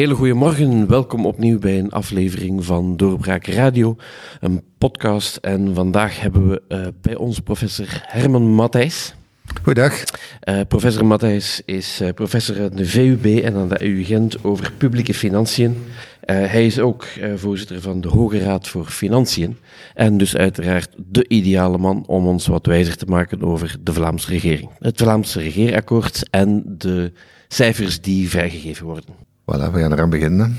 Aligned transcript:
Hele 0.00 0.14
goede 0.14 0.34
morgen. 0.34 0.88
Welkom 0.88 1.26
opnieuw 1.26 1.58
bij 1.58 1.78
een 1.78 1.90
aflevering 1.90 2.64
van 2.64 2.96
Doorbraak 2.96 3.46
Radio, 3.46 3.96
een 4.40 4.62
podcast. 4.78 5.36
En 5.36 5.74
vandaag 5.74 6.20
hebben 6.20 6.48
we 6.48 6.62
uh, 6.68 6.86
bij 7.00 7.16
ons 7.16 7.40
professor 7.40 7.86
Herman 8.06 8.42
Matthijs. 8.42 9.14
Goedendag. 9.62 10.02
Uh, 10.44 10.60
professor 10.68 11.06
Matthijs 11.06 11.62
is 11.64 12.00
uh, 12.00 12.08
professor 12.14 12.62
aan 12.62 12.76
de 12.76 12.86
VUB 12.86 13.24
en 13.24 13.54
aan 13.54 13.68
de 13.68 13.84
EU 13.84 14.04
Gent 14.04 14.44
over 14.44 14.72
publieke 14.72 15.14
financiën. 15.14 15.76
hij 16.24 16.66
is 16.66 16.78
ook 16.78 17.06
voorzitter 17.36 17.80
van 17.80 18.00
de 18.00 18.08
Hoge 18.08 18.38
Raad 18.38 18.68
voor 18.68 18.86
Financiën. 18.86 19.56
En 19.94 20.18
dus 20.18 20.36
uiteraard 20.36 20.90
de 20.96 21.28
ideale 21.28 21.78
man 21.78 22.04
om 22.06 22.26
ons 22.26 22.46
wat 22.46 22.66
wijzer 22.66 22.96
te 22.96 23.06
maken 23.06 23.42
over 23.42 23.76
de 23.80 23.92
Vlaamse 23.92 24.30
regering. 24.30 24.70
Het 24.78 24.96
Vlaamse 24.96 25.40
regeerakkoord 25.40 26.30
en 26.30 26.64
de 26.78 27.12
cijfers 27.48 28.00
die 28.00 28.28
vrijgegeven 28.28 28.86
worden. 28.86 29.29
Voilà, 29.50 29.70
we 29.72 29.80
gaan 29.80 29.92
eraan 29.92 30.10
beginnen. 30.10 30.58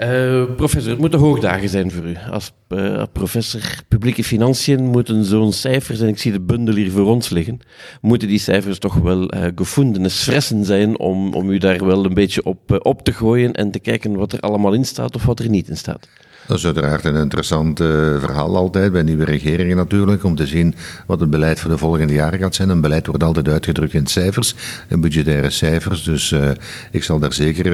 Uh, 0.00 0.44
professor, 0.56 0.90
het 0.90 1.00
moeten 1.00 1.18
hoogdagen 1.18 1.68
zijn 1.68 1.90
voor 1.90 2.04
u. 2.04 2.16
Als 2.30 2.52
uh, 2.68 3.02
professor 3.12 3.60
publieke 3.88 4.24
financiën 4.24 4.84
moeten 4.84 5.24
zo'n 5.24 5.52
cijfers, 5.52 6.00
en 6.00 6.08
ik 6.08 6.18
zie 6.18 6.32
de 6.32 6.40
bundel 6.40 6.74
hier 6.74 6.90
voor 6.90 7.06
ons 7.06 7.28
liggen, 7.28 7.60
moeten 8.00 8.28
die 8.28 8.38
cijfers 8.38 8.78
toch 8.78 8.94
wel 8.94 9.34
uh, 9.34 9.46
gevonden 9.54 10.10
fressen 10.10 10.64
zijn 10.64 10.98
om, 10.98 11.34
om 11.34 11.50
u 11.50 11.58
daar 11.58 11.86
wel 11.86 12.04
een 12.04 12.14
beetje 12.14 12.44
op, 12.44 12.80
op 12.86 13.02
te 13.02 13.12
gooien 13.12 13.52
en 13.52 13.70
te 13.70 13.80
kijken 13.80 14.16
wat 14.16 14.32
er 14.32 14.40
allemaal 14.40 14.72
in 14.72 14.84
staat 14.84 15.14
of 15.14 15.24
wat 15.24 15.38
er 15.38 15.48
niet 15.48 15.68
in 15.68 15.76
staat. 15.76 16.08
Dat 16.46 16.58
is 16.58 16.64
uiteraard 16.64 17.04
een 17.04 17.16
interessant 17.16 17.80
uh, 17.80 17.86
verhaal 18.18 18.56
altijd 18.56 18.92
bij 18.92 19.02
nieuwe 19.02 19.24
regeringen 19.24 19.76
natuurlijk, 19.76 20.24
om 20.24 20.36
te 20.36 20.46
zien 20.46 20.74
wat 21.06 21.20
het 21.20 21.30
beleid 21.30 21.60
voor 21.60 21.70
de 21.70 21.78
volgende 21.78 22.12
jaren 22.12 22.38
gaat 22.38 22.54
zijn. 22.54 22.68
Een 22.68 22.80
beleid 22.80 23.06
wordt 23.06 23.22
altijd 23.22 23.48
uitgedrukt 23.48 23.94
in 23.94 24.06
cijfers, 24.06 24.54
in 24.88 25.00
budgettaire 25.00 25.50
cijfers. 25.50 26.02
Dus 26.02 26.30
uh, 26.30 26.50
ik 26.90 27.02
zal 27.02 27.18
daar 27.18 27.32
zeker 27.32 27.66
uh, 27.66 27.72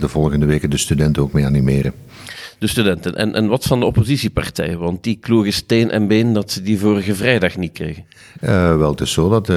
de 0.00 0.08
volgende 0.08 0.46
weken 0.46 0.70
de 0.70 0.76
studenten 0.76 1.22
ook 1.22 1.32
mee 1.32 1.46
animeren 1.46 1.92
de 2.58 2.66
studenten. 2.66 3.14
En, 3.14 3.34
en 3.34 3.46
wat 3.46 3.64
van 3.64 3.80
de 3.80 3.86
oppositiepartijen? 3.86 4.78
Want 4.78 5.02
die 5.02 5.18
klogen 5.20 5.52
steen 5.52 5.90
en 5.90 6.06
been 6.06 6.32
dat 6.32 6.50
ze 6.50 6.62
die 6.62 6.78
vorige 6.78 7.14
vrijdag 7.14 7.56
niet 7.56 7.72
kregen. 7.72 8.04
Uh, 8.40 8.76
wel, 8.76 8.90
het 8.90 9.00
is 9.00 9.12
zo 9.12 9.28
dat 9.28 9.48
uh, 9.48 9.56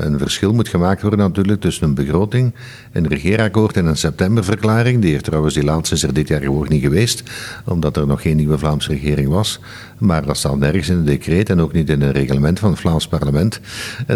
een 0.00 0.18
verschil 0.18 0.52
moet 0.52 0.68
gemaakt 0.68 1.02
worden 1.02 1.18
natuurlijk 1.18 1.60
tussen 1.60 1.88
een 1.88 1.94
begroting, 1.94 2.54
een 2.92 3.06
regeerakkoord 3.06 3.76
en 3.76 3.86
een 3.86 3.96
septemberverklaring. 3.96 5.02
Die 5.02 5.12
heeft 5.12 5.24
trouwens 5.24 5.54
die 5.54 5.64
laatste 5.64 5.94
is 5.94 6.02
er 6.02 6.14
dit 6.14 6.28
jaar 6.28 6.40
gewoon 6.40 6.66
niet 6.68 6.82
geweest, 6.82 7.22
omdat 7.64 7.96
er 7.96 8.06
nog 8.06 8.22
geen 8.22 8.36
nieuwe 8.36 8.58
Vlaamse 8.58 8.90
regering 8.90 9.28
was. 9.28 9.60
Maar 9.98 10.26
dat 10.26 10.36
staat 10.36 10.58
nergens 10.58 10.88
in 10.88 10.96
het 10.96 11.06
decreet 11.06 11.50
en 11.50 11.60
ook 11.60 11.72
niet 11.72 11.90
in 11.90 12.00
het 12.00 12.16
reglement 12.16 12.58
van 12.58 12.70
het 12.70 12.80
Vlaams 12.80 13.08
parlement 13.08 13.60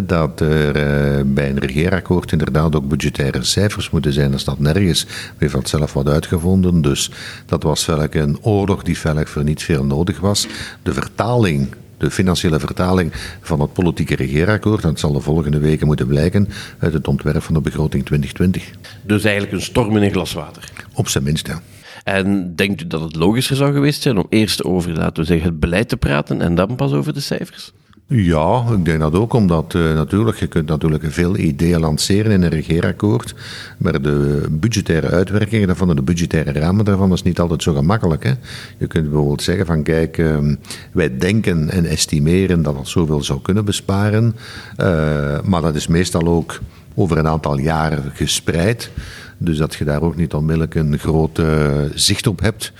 dat 0.05 0.41
er 0.41 0.77
uh, 0.77 1.23
bij 1.27 1.51
een 1.51 1.59
regeerakkoord 1.59 2.33
inderdaad 2.33 2.77
ook 2.77 2.89
budgettaire 2.89 3.45
cijfers 3.45 3.91
moeten 3.91 4.13
zijn. 4.13 4.31
Dat 4.31 4.41
staat 4.41 4.59
nergens. 4.59 5.05
We 5.05 5.11
hebben 5.39 5.61
dat 5.61 5.69
zelf 5.69 5.93
wat 5.93 6.09
uitgevonden, 6.09 6.83
dus 6.83 7.11
dat 7.47 7.63
was 7.63 7.87
welke 7.87 8.19
een 8.19 8.39
oorlog 8.43 8.83
die 8.83 8.97
feitelijk 8.97 9.31
voor 9.33 9.45
niet 9.45 9.63
veel 9.63 9.85
nodig 9.85 10.21
was. 10.21 10.47
De 10.83 10.93
vertaling 10.93 11.69
de 12.03 12.11
financiële 12.11 12.61
vertaling 12.61 13.13
van 13.41 13.61
het 13.61 13.73
politieke 13.73 14.17
regeerakkoord. 14.17 14.83
Dat 14.83 14.99
zal 14.99 15.13
de 15.13 15.21
volgende 15.21 15.59
weken 15.59 15.87
moeten 15.87 16.07
blijken 16.07 16.49
uit 16.79 16.93
het 16.93 17.09
ontwerp 17.09 17.43
van 17.43 17.55
de 17.55 17.61
begroting 17.61 18.05
2020. 18.07 18.71
Dus 19.03 19.25
eigenlijk 19.25 19.55
een 19.55 19.63
storm 19.63 19.97
in 19.97 20.03
een 20.03 20.11
glas 20.11 20.33
water? 20.33 20.71
Op 20.95 21.09
zijn 21.09 21.25
minst, 21.25 21.47
ja. 21.47 21.61
En 22.05 22.56
denkt 22.56 22.83
u 22.83 22.86
dat 22.86 23.00
het 23.00 23.17
logischer 23.17 23.56
zou 23.56 23.72
geweest 23.72 24.03
zijn 24.03 24.17
om 24.17 24.27
eerst 24.28 24.64
over, 24.64 24.92
laten 24.92 25.22
we 25.22 25.25
zeggen, 25.25 25.48
het 25.48 25.61
beleid 25.61 25.89
te 25.89 25.97
praten 25.97 26.41
en 26.41 26.55
dan 26.55 26.77
pas 26.77 26.92
over 26.92 27.12
de 27.12 27.20
cijfers? 27.20 27.72
Ja, 28.14 28.64
ik 28.72 28.84
denk 28.84 29.01
dat 29.01 29.14
ook, 29.14 29.33
omdat 29.33 29.74
uh, 29.74 29.95
natuurlijk, 29.95 30.39
je 30.39 30.46
kunt 30.46 30.68
natuurlijk 30.68 31.05
veel 31.07 31.36
ideeën 31.36 31.80
lanceren 31.80 32.33
in 32.33 32.42
een 32.42 32.48
regeerakkoord, 32.48 33.35
maar 33.79 34.02
de 34.02 34.46
budgettaire 34.51 35.08
uitwerkingen 35.08 35.67
daarvan 35.67 35.96
de 35.96 36.02
budgettaire 36.02 36.52
ramen 36.52 36.85
daarvan 36.85 37.12
is 37.12 37.23
niet 37.23 37.41
altijd 37.41 37.62
zo 37.62 37.74
gemakkelijk. 37.74 38.24
Hè. 38.24 38.33
Je 38.79 38.86
kunt 38.86 39.05
bijvoorbeeld 39.05 39.42
zeggen 39.42 39.67
van 39.67 39.83
kijk, 39.83 40.18
uh, 40.18 40.39
wij 40.92 41.18
denken 41.18 41.70
en 41.70 41.85
estimeren 41.85 42.62
dat 42.62 42.74
dat 42.74 42.89
zoveel 42.89 43.23
zou 43.23 43.41
kunnen 43.42 43.64
besparen, 43.64 44.36
uh, 44.77 45.41
maar 45.41 45.61
dat 45.61 45.74
is 45.74 45.86
meestal 45.86 46.27
ook 46.27 46.61
over 46.95 47.18
een 47.18 47.29
aantal 47.29 47.58
jaren 47.58 48.11
gespreid. 48.14 48.91
Dus 49.45 49.57
dat 49.57 49.75
je 49.75 49.85
daar 49.85 50.03
ook 50.03 50.17
niet 50.17 50.35
onmiddellijk 50.35 50.75
een 50.75 50.98
groot 50.98 51.42
zicht 51.95 52.27
op 52.27 52.41
hebt. 52.41 52.73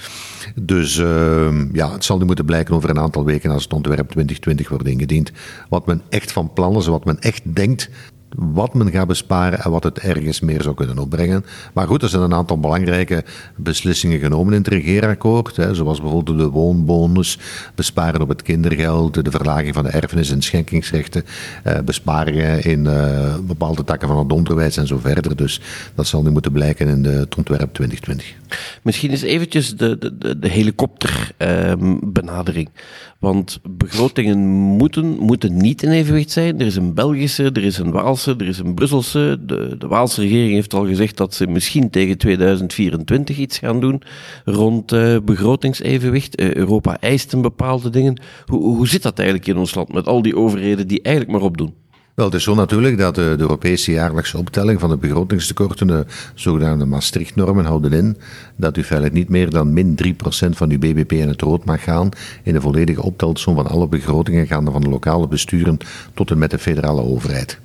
Dus 0.55 0.97
uh, 0.97 1.73
ja, 1.73 1.93
het 1.93 2.05
zal 2.05 2.19
nu 2.19 2.25
moeten 2.25 2.45
blijken 2.45 2.75
over 2.75 2.91
een 2.91 2.99
aantal 2.99 3.25
weken 3.25 3.51
als 3.51 3.63
het 3.63 3.73
ontwerp 3.73 4.11
2020 4.11 4.69
wordt 4.69 4.87
ingediend. 4.87 5.33
Wat 5.69 5.87
men 5.87 6.03
echt 6.09 6.33
van 6.33 6.53
plan 6.53 6.77
is, 6.77 6.87
wat 6.87 7.05
men 7.05 7.21
echt 7.21 7.43
denkt 7.45 7.91
wat 8.37 8.75
men 8.75 8.91
gaat 8.91 9.07
besparen 9.07 9.61
en 9.61 9.71
wat 9.71 9.85
het 9.85 9.99
ergens 9.99 10.41
meer 10.41 10.63
zou 10.63 10.75
kunnen 10.75 10.99
opbrengen. 10.99 11.45
Maar 11.73 11.87
goed, 11.87 12.03
er 12.03 12.09
zijn 12.09 12.23
een 12.23 12.35
aantal 12.35 12.61
belangrijke 12.61 13.25
beslissingen 13.57 14.19
genomen 14.19 14.53
in 14.53 14.59
het 14.59 14.69
regeerakkoord. 14.69 15.57
Hè, 15.57 15.75
zoals 15.75 16.01
bijvoorbeeld 16.01 16.39
de 16.39 16.49
woonbonus, 16.49 17.39
besparen 17.75 18.21
op 18.21 18.29
het 18.29 18.43
kindergeld, 18.43 19.25
de 19.25 19.31
verlaging 19.31 19.75
van 19.75 19.85
de 19.85 19.91
erfenis- 19.91 20.31
en 20.31 20.43
schenkingsrechten, 20.43 21.25
eh, 21.63 21.79
besparingen 21.85 22.65
in 22.65 22.85
uh, 22.85 23.35
bepaalde 23.47 23.85
takken 23.85 24.09
van 24.09 24.19
het 24.19 24.33
onderwijs 24.33 24.77
en 24.77 24.87
zo 24.87 24.99
verder. 24.99 25.37
Dus 25.37 25.61
dat 25.95 26.07
zal 26.07 26.23
nu 26.23 26.31
moeten 26.31 26.53
blijken 26.53 26.89
in 26.89 27.03
de, 27.03 27.09
het 27.09 27.37
ontwerp 27.37 27.75
2020. 27.75 28.35
Misschien 28.83 29.11
eens 29.11 29.23
eventjes 29.23 29.77
de, 29.77 30.13
de, 30.19 30.39
de 30.39 30.49
helikopterbenadering. 30.49 32.69
Uh, 32.75 32.83
Want 33.19 33.61
begrotingen 33.71 34.39
moeten, 34.49 35.07
moeten 35.07 35.57
niet 35.57 35.83
in 35.83 35.91
evenwicht 35.91 36.31
zijn. 36.31 36.61
Er 36.61 36.67
is 36.67 36.77
een 36.77 36.95
Belgische, 36.95 37.51
er 37.53 37.65
is 37.65 37.79
een 37.79 37.91
Waalse 37.91 38.22
er 38.27 38.47
is 38.47 38.59
een 38.59 38.75
Brusselse. 38.75 39.39
De, 39.47 39.77
de 39.79 39.87
Waalse 39.87 40.21
regering 40.21 40.53
heeft 40.53 40.75
al 40.75 40.87
gezegd 40.87 41.17
dat 41.17 41.35
ze 41.35 41.47
misschien 41.47 41.91
tegen 41.91 42.19
2024 42.19 43.37
iets 43.37 43.59
gaan 43.59 43.81
doen 43.81 44.03
rond 44.45 44.93
uh, 44.93 45.17
begrotingsevenwicht. 45.25 46.41
Uh, 46.41 46.55
Europa 46.55 46.97
eist 47.01 47.33
een 47.33 47.43
bepaalde 47.43 47.91
dingen. 47.91 48.21
Hoe, 48.47 48.63
hoe 48.63 48.89
zit 48.89 49.03
dat 49.03 49.19
eigenlijk 49.19 49.49
in 49.49 49.57
ons 49.57 49.75
land 49.75 49.93
met 49.93 50.07
al 50.07 50.23
die 50.23 50.37
overheden 50.37 50.87
die 50.87 51.03
eigenlijk 51.03 51.37
maar 51.37 51.47
opdoen? 51.49 51.75
Wel, 52.15 52.27
het 52.27 52.35
is 52.35 52.43
zo 52.43 52.55
natuurlijk 52.55 52.99
dat 52.99 53.15
de, 53.15 53.35
de, 53.37 53.43
Europese 53.43 53.93
jaarlijkse 53.93 54.39
optelling 54.39 54.81
van 54.81 54.91
de 54.91 54.97
begrotingstekorten, 54.97 55.87
de 55.87 56.07
zogenaamde 56.35 56.85
Maastricht-normen, 56.85 57.65
houden 57.65 57.93
in 57.93 58.17
dat 58.57 58.77
u 58.77 58.85
feitelijk 58.85 59.19
niet 59.19 59.29
meer 59.29 59.51
dan 59.51 59.73
min 59.73 59.99
3% 60.05 60.49
van 60.51 60.71
uw 60.71 60.79
BBP 60.79 61.13
in 61.13 61.29
het 61.29 61.43
rood 61.43 61.65
mag 61.65 61.83
gaan 61.83 62.09
in 62.43 62.53
de 62.53 62.61
volledige 62.61 63.03
optelsom 63.03 63.55
van 63.55 63.67
alle 63.67 63.89
begrotingen 63.89 64.47
gaande 64.47 64.71
van 64.71 64.81
de 64.81 64.89
lokale 64.89 65.29
besturen 65.29 65.79
tot 66.15 66.31
en 66.31 66.39
met 66.39 66.51
de 66.51 66.59
federale 66.59 67.03
overheid. 67.03 67.59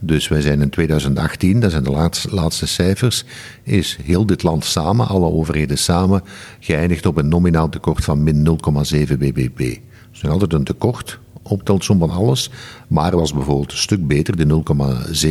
Dus 0.00 0.28
wij 0.28 0.40
zijn 0.40 0.60
in 0.60 0.70
2018, 0.70 1.60
dat 1.60 1.70
zijn 1.70 1.84
de 1.84 1.90
laatste, 1.90 2.34
laatste 2.34 2.66
cijfers, 2.66 3.24
is 3.62 3.98
heel 4.02 4.26
dit 4.26 4.42
land 4.42 4.64
samen, 4.64 5.06
alle 5.08 5.30
overheden 5.30 5.78
samen, 5.78 6.22
geëindigd 6.60 7.06
op 7.06 7.16
een 7.16 7.28
nominaal 7.28 7.68
tekort 7.68 8.04
van 8.04 8.22
min 8.22 8.46
0,7 8.46 9.18
bbp. 9.18 9.58
Dat 9.58 9.78
is 10.12 10.20
nog 10.20 10.32
altijd 10.32 10.52
een 10.52 10.64
tekort, 10.64 11.18
optelsom 11.48 11.98
van 11.98 12.10
alles. 12.10 12.50
Maar 12.88 13.16
was 13.16 13.32
bijvoorbeeld 13.32 13.72
een 13.72 13.78
stuk 13.78 14.06
beter, 14.06 14.36
de 14.36 14.62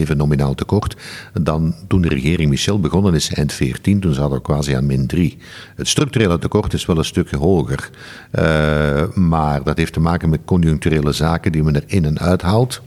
0,7 0.10 0.16
nominaal 0.16 0.56
tekort, 0.56 0.96
dan 1.42 1.76
toen 1.88 2.02
de 2.02 2.08
regering 2.08 2.50
Michel 2.50 2.80
begonnen 2.80 3.14
is 3.14 3.34
eind 3.34 3.54
14. 3.54 4.00
Toen 4.00 4.14
zaten 4.14 4.36
we 4.36 4.42
quasi 4.42 4.74
aan 4.74 4.86
min 4.86 5.08
3. 5.08 5.38
Het 5.76 5.88
structurele 5.88 6.40
tekort 6.40 6.74
is 6.74 6.86
wel 6.86 6.98
een 6.98 7.06
stukje 7.06 7.38
hoger. 7.38 7.90
Uh, 8.32 9.14
maar 9.14 9.64
dat 9.64 9.78
heeft 9.78 9.94
te 9.94 10.00
maken 10.00 10.30
met 10.30 10.40
conjuncturele 10.46 11.12
zaken 11.12 11.52
die 11.52 11.64
men 11.64 11.76
er 11.76 11.84
in 11.86 12.06
en 12.06 12.20
uithaalt. 12.20 12.82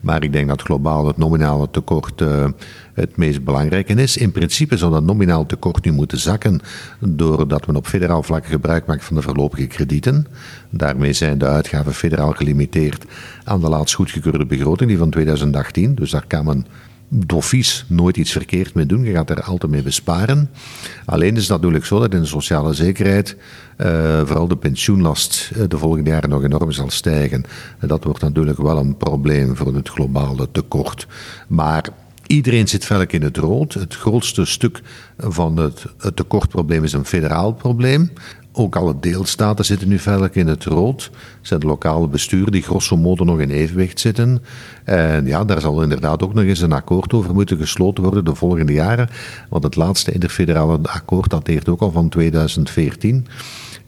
Maar 0.00 0.22
ik 0.22 0.32
denk 0.32 0.48
dat 0.48 0.62
globaal 0.62 1.06
het 1.06 1.16
nominale 1.16 1.70
tekort 1.70 2.20
uh, 2.20 2.44
het 2.96 3.16
meest 3.16 3.44
belangrijke 3.44 3.94
is. 3.94 4.16
In 4.16 4.32
principe 4.32 4.76
zou 4.76 4.92
dat 4.92 5.02
nominaal 5.02 5.46
tekort 5.46 5.84
nu 5.84 5.92
moeten 5.92 6.18
zakken 6.18 6.60
doordat 7.00 7.66
men 7.66 7.76
op 7.76 7.86
federaal 7.86 8.22
vlak 8.22 8.46
gebruik 8.46 8.86
maakt 8.86 9.04
van 9.04 9.16
de 9.16 9.22
voorlopige 9.22 9.66
kredieten. 9.66 10.26
Daarmee 10.70 11.12
zijn 11.12 11.38
de 11.38 11.46
uitgaven 11.46 11.94
federaal 11.94 12.32
gelimiteerd 12.32 13.04
aan 13.44 13.60
de 13.60 13.68
laatst 13.68 13.94
goedgekeurde 13.94 14.46
begroting, 14.46 14.88
die 14.88 14.98
van 14.98 15.10
2018. 15.10 15.94
Dus 15.94 16.10
daar 16.10 16.26
kan 16.26 16.44
men 16.44 16.66
dofies 17.08 17.84
nooit 17.88 18.16
iets 18.16 18.32
verkeerd 18.32 18.74
mee 18.74 18.86
doen. 18.86 19.04
Je 19.04 19.12
gaat 19.12 19.30
er 19.30 19.42
altijd 19.42 19.72
mee 19.72 19.82
besparen. 19.82 20.50
Alleen 21.04 21.36
is 21.36 21.42
het 21.42 21.50
natuurlijk 21.50 21.84
zo 21.84 22.00
dat 22.00 22.14
in 22.14 22.20
de 22.20 22.26
sociale 22.26 22.72
zekerheid 22.72 23.36
uh, 23.78 23.86
vooral 24.24 24.48
de 24.48 24.56
pensioenlast 24.56 25.50
uh, 25.56 25.64
de 25.68 25.78
volgende 25.78 26.10
jaren 26.10 26.30
nog 26.30 26.44
enorm 26.44 26.72
zal 26.72 26.90
stijgen. 26.90 27.44
En 27.78 27.88
dat 27.88 28.04
wordt 28.04 28.22
natuurlijk 28.22 28.58
wel 28.58 28.78
een 28.78 28.96
probleem 28.96 29.56
voor 29.56 29.74
het 29.74 29.88
globale 29.88 30.48
tekort. 30.52 31.06
Maar 31.48 31.88
Iedereen 32.26 32.68
zit 32.68 32.84
velk 32.84 33.12
in 33.12 33.22
het 33.22 33.36
rood. 33.36 33.74
Het 33.74 33.94
grootste 33.94 34.44
stuk 34.44 34.80
van 35.18 35.56
het, 35.56 35.84
tekortprobleem 36.14 36.84
is 36.84 36.92
een 36.92 37.04
federaal 37.04 37.52
probleem. 37.52 38.12
Ook 38.52 38.76
alle 38.76 38.94
deelstaten 39.00 39.64
zitten 39.64 39.88
nu 39.88 39.98
velk 39.98 40.34
in 40.34 40.46
het 40.46 40.64
rood. 40.64 41.04
Het 41.04 41.46
zijn 41.46 41.60
de 41.60 41.66
lokale 41.66 42.08
besturen 42.08 42.52
die 42.52 42.62
grosso 42.62 42.96
modo 42.96 43.24
nog 43.24 43.40
in 43.40 43.50
evenwicht 43.50 44.00
zitten. 44.00 44.42
En 44.84 45.26
ja, 45.26 45.44
daar 45.44 45.60
zal 45.60 45.82
inderdaad 45.82 46.22
ook 46.22 46.34
nog 46.34 46.44
eens 46.44 46.60
een 46.60 46.72
akkoord 46.72 47.12
over 47.12 47.34
moeten 47.34 47.58
gesloten 47.58 48.02
worden 48.02 48.24
de 48.24 48.34
volgende 48.34 48.72
jaren. 48.72 49.08
Want 49.48 49.64
het 49.64 49.76
laatste 49.76 50.12
interfederale 50.12 50.78
akkoord 50.82 51.30
dateert 51.30 51.68
ook 51.68 51.80
al 51.80 51.92
van 51.92 52.08
2014. 52.08 53.26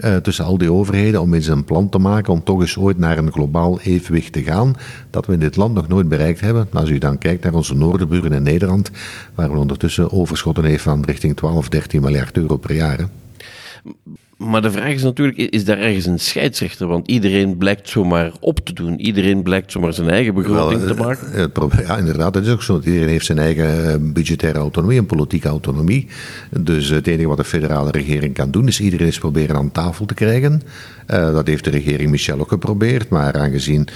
Uh, 0.05 0.17
tussen 0.17 0.45
al 0.45 0.59
die 0.59 0.73
overheden 0.73 1.21
om 1.21 1.35
eens 1.35 1.47
een 1.47 1.65
plan 1.65 1.89
te 1.89 1.99
maken 1.99 2.33
om 2.33 2.45
toch 2.45 2.61
eens 2.61 2.77
ooit 2.77 2.99
naar 2.99 3.19
een 3.19 3.33
globaal 3.33 3.81
evenwicht 3.81 4.33
te 4.33 4.43
gaan, 4.43 4.77
dat 5.11 5.27
we 5.27 5.33
in 5.33 5.39
dit 5.39 5.57
land 5.57 5.75
nog 5.75 5.89
nooit 5.89 6.09
bereikt 6.09 6.41
hebben. 6.41 6.69
Als 6.73 6.89
u 6.89 6.99
dan 6.99 7.19
kijkt 7.19 7.45
naar 7.45 7.55
onze 7.55 7.75
noorderburen 7.75 8.33
in 8.33 8.43
Nederland, 8.43 8.91
waar 9.35 9.53
we 9.53 9.59
ondertussen 9.59 10.13
overschotten 10.13 10.65
heeft 10.65 10.83
van 10.83 11.05
richting 11.05 11.37
12, 11.37 11.69
13 11.69 12.01
miljard 12.01 12.37
euro 12.37 12.57
per 12.57 12.75
jaar. 12.75 13.09
Maar 14.39 14.63
de 14.63 14.71
vraag 14.71 14.93
is 14.93 15.03
natuurlijk, 15.03 15.39
is 15.39 15.65
daar 15.65 15.79
ergens 15.79 16.07
een 16.07 16.21
scheidsrechter? 16.21 16.87
Want 16.87 17.09
iedereen 17.09 17.57
blijkt 17.57 17.89
zomaar 17.89 18.33
op 18.41 18.59
te 18.59 18.73
doen. 18.73 19.01
Iedereen 19.01 19.43
blijkt 19.43 19.73
zomaar 19.73 19.93
zijn 19.93 20.11
eigen 20.11 20.35
begroting 20.35 20.87
te 20.87 20.95
maken. 20.95 21.33
Eh, 21.33 21.87
ja, 21.87 21.97
inderdaad, 21.97 22.33
dat 22.33 22.47
is 22.47 22.53
ook 22.53 22.63
zo. 22.63 22.81
Iedereen 22.85 23.09
heeft 23.09 23.27
zijn 23.27 23.39
eigen 23.39 23.93
eh, 23.93 24.13
budgettaire 24.13 24.59
autonomie 24.59 24.99
en 24.99 25.07
politieke 25.07 25.49
autonomie. 25.49 26.07
Dus 26.51 26.89
het 26.89 27.07
enige 27.07 27.29
wat 27.29 27.37
de 27.37 27.45
federale 27.45 27.91
regering 27.91 28.35
kan 28.35 28.51
doen, 28.51 28.67
is 28.67 28.81
iedereen 28.81 29.07
eens 29.07 29.19
proberen 29.19 29.57
aan 29.57 29.73
tafel 29.73 30.07
te 30.07 30.15
krijgen. 30.15 30.63
Uh, 31.11 31.33
dat 31.33 31.47
heeft 31.47 31.65
de 31.65 31.71
regering 31.71 32.11
Michel 32.11 32.41
ook 32.41 32.49
geprobeerd. 32.49 33.09
Maar 33.09 33.35
aangezien 33.35 33.89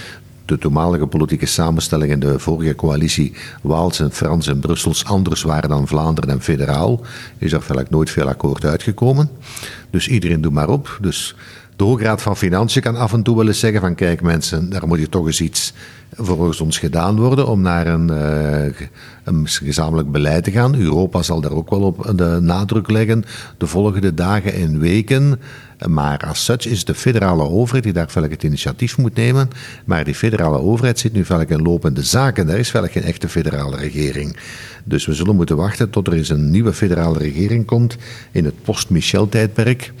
de 0.45 0.57
toenmalige 0.57 1.07
politieke 1.07 1.45
samenstelling 1.45 2.11
in 2.11 2.19
de 2.19 2.39
vorige 2.39 2.75
coalitie 2.75 3.33
Waals 3.61 3.99
en 3.99 4.11
Frans 4.11 4.47
en 4.47 4.59
Brussels 4.59 5.05
anders 5.05 5.41
waren 5.41 5.69
dan 5.69 5.87
Vlaanderen 5.87 6.29
en 6.29 6.41
federaal, 6.41 7.01
is 7.37 7.51
er 7.51 7.57
eigenlijk 7.57 7.89
nooit 7.89 8.09
veel 8.09 8.27
akkoord 8.27 8.65
uitgekomen. 8.65 9.29
Dus 9.89 10.07
iedereen 10.07 10.41
doet 10.41 10.53
maar 10.53 10.69
op. 10.69 10.97
Dus 11.01 11.35
de 11.83 11.89
Hoge 11.89 12.17
van 12.17 12.37
Financiën 12.37 12.81
kan 12.81 12.95
af 12.95 13.13
en 13.13 13.23
toe 13.23 13.37
wel 13.37 13.47
eens 13.47 13.59
zeggen 13.59 13.81
van 13.81 13.95
kijk 13.95 14.21
mensen, 14.21 14.69
daar 14.69 14.87
moet 14.87 14.99
je 14.99 15.09
toch 15.09 15.25
eens 15.25 15.41
iets 15.41 15.73
volgens 16.15 16.61
ons 16.61 16.77
gedaan 16.77 17.19
worden 17.19 17.47
om 17.47 17.61
naar 17.61 17.87
een, 17.87 18.11
uh, 18.11 18.87
een, 19.23 19.47
gezamenlijk 19.47 20.11
beleid 20.11 20.43
te 20.43 20.51
gaan. 20.51 20.75
Europa 20.75 21.21
zal 21.21 21.41
daar 21.41 21.51
ook 21.51 21.69
wel 21.69 21.81
op 21.81 22.11
de 22.15 22.37
nadruk 22.41 22.89
leggen 22.89 23.23
de 23.57 23.67
volgende 23.67 24.13
dagen 24.13 24.53
en 24.53 24.79
weken. 24.79 25.39
Maar 25.87 26.17
als 26.27 26.45
such 26.45 26.65
is 26.65 26.85
de 26.85 26.93
federale 26.93 27.43
overheid 27.43 27.83
die 27.83 27.93
daar 27.93 28.09
velk 28.09 28.29
het 28.29 28.43
initiatief 28.43 28.97
moet 28.97 29.15
nemen. 29.15 29.49
Maar 29.85 30.03
die 30.03 30.15
federale 30.15 30.57
overheid 30.57 30.99
zit 30.99 31.13
nu 31.13 31.25
velk 31.25 31.49
in 31.49 31.61
lopende 31.61 32.03
zaken. 32.03 32.47
Daar 32.47 32.57
is 32.57 32.71
velk 32.71 32.91
geen 32.91 33.03
echte 33.03 33.29
federale 33.29 33.77
regering. 33.77 34.37
Dus 34.83 35.05
we 35.05 35.13
zullen 35.13 35.35
moeten 35.35 35.57
wachten 35.57 35.89
tot 35.89 36.07
er 36.07 36.13
eens 36.13 36.29
een 36.29 36.51
nieuwe 36.51 36.73
federale 36.73 37.17
regering 37.17 37.65
komt 37.65 37.97
in 38.31 38.45
het 38.45 38.63
post-Michel-tijdperk. 38.63 39.93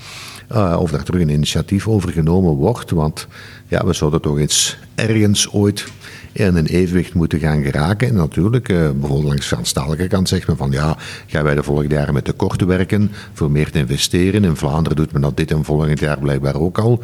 Uh, 0.53 0.77
of 0.79 0.91
daar 0.91 1.03
terug 1.03 1.21
een 1.21 1.29
initiatief 1.29 1.87
over 1.87 2.11
genomen 2.11 2.53
wordt. 2.53 2.91
Want 2.91 3.27
ja, 3.67 3.85
we 3.85 3.93
zouden 3.93 4.21
toch 4.21 4.39
eens 4.39 4.77
ergens 4.95 5.51
ooit 5.51 5.85
in 6.31 6.55
een 6.55 6.65
evenwicht 6.65 7.13
moeten 7.13 7.39
gaan 7.39 7.63
geraken. 7.63 8.07
En 8.07 8.15
natuurlijk, 8.15 8.69
uh, 8.69 8.77
bijvoorbeeld 8.77 9.23
langs 9.23 9.49
de 9.49 9.55
Franstalige 9.55 10.07
kant 10.07 10.29
zegt 10.29 10.47
men 10.47 10.57
van 10.57 10.71
ja, 10.71 10.97
gaan 11.27 11.43
wij 11.43 11.55
de 11.55 11.63
volgende 11.63 11.95
jaren 11.95 12.13
met 12.13 12.25
tekorten 12.25 12.67
werken 12.67 13.11
voor 13.33 13.51
meer 13.51 13.71
te 13.71 13.79
investeren. 13.79 14.43
In 14.43 14.55
Vlaanderen 14.55 14.97
doet 14.97 15.11
men 15.11 15.21
dat 15.21 15.37
dit 15.37 15.51
en 15.51 15.63
volgend 15.63 15.99
jaar 15.99 16.19
blijkbaar 16.19 16.55
ook 16.55 16.77
al. 16.77 17.03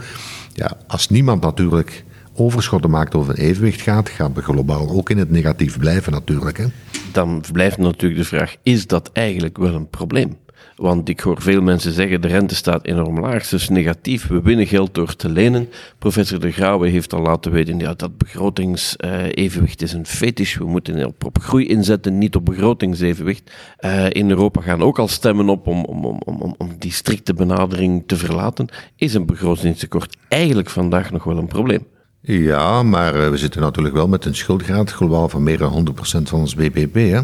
Ja, 0.54 0.72
als 0.88 1.10
niemand 1.10 1.42
natuurlijk 1.42 2.04
overschotten 2.36 2.90
maakt 2.90 3.16
over 3.16 3.40
een 3.40 3.46
evenwicht 3.46 3.82
gaat, 3.82 4.10
gaan 4.10 4.34
we 4.34 4.42
globaal 4.42 4.90
ook 4.90 5.10
in 5.10 5.18
het 5.18 5.32
negatief 5.32 5.78
blijven 5.78 6.12
natuurlijk. 6.12 6.58
Hè. 6.58 6.66
Dan 7.12 7.44
blijft 7.52 7.78
natuurlijk 7.78 8.22
de 8.22 8.28
vraag, 8.28 8.56
is 8.64 8.88
dat 8.88 9.10
eigenlijk 9.14 9.58
wel 9.58 9.74
een 9.74 9.90
probleem? 9.90 10.38
Want 10.76 11.10
ik 11.10 11.20
hoor 11.20 11.42
veel 11.42 11.62
mensen 11.62 11.92
zeggen, 11.92 12.22
de 12.22 12.28
rente 12.28 12.56
staat 12.56 12.86
enorm 12.86 13.20
laag, 13.20 13.48
dus 13.48 13.70
negatief, 13.70 14.28
we 14.28 14.42
winnen 14.42 14.68
geld 14.68 14.94
door 14.94 15.16
te 15.16 15.30
lenen. 15.30 15.70
Professor 15.98 16.40
De 16.40 16.52
Grauwe 16.52 16.90
heeft 16.90 17.14
al 17.14 17.22
laten 17.22 17.52
weten, 17.52 17.80
ja, 17.80 17.94
dat 17.94 18.18
begrotingsevenwicht 18.18 19.82
is 19.82 19.94
een 19.94 20.06
fetish. 20.06 20.58
We 20.58 20.66
moeten 20.66 21.06
op, 21.06 21.38
groei 21.42 21.68
inzetten, 21.68 22.18
niet 22.18 22.36
op 22.36 22.46
begrotingsevenwicht. 22.46 23.52
Uh, 23.80 24.10
in 24.10 24.30
Europa 24.30 24.62
gaan 24.62 24.82
ook 24.82 25.00
al 25.00 25.08
stemmen 25.08 25.50
op 25.50 25.68
om, 25.68 25.86
om, 25.86 26.06
om, 26.06 26.22
om, 26.26 26.56
om 26.58 26.76
die 26.80 26.92
strikte 26.92 27.34
benadering 27.34 28.04
te 28.06 28.16
verlaten. 28.16 28.68
Is 28.96 29.14
een 29.14 29.26
begrotingstekort 29.26 30.18
eigenlijk 30.28 30.70
vandaag 30.70 31.12
nog 31.12 31.24
wel 31.24 31.38
een 31.38 31.48
probleem? 31.48 31.86
Ja, 32.22 32.84
maar 32.84 33.16
eh, 33.16 33.30
we 33.30 33.38
zitten 33.38 33.62
natuurlijk 33.62 33.96
wel 33.96 34.08
met 34.08 34.26
een 34.26 34.36
schuldgraad 34.36 34.92
globaal 34.92 35.30
van 35.30 35.44
meer 35.44 35.58
dan 35.58 35.88
100% 35.88 35.94
van 36.02 36.40
ons 36.40 36.56
BBP. 36.56 36.96
Hè. 36.96 37.20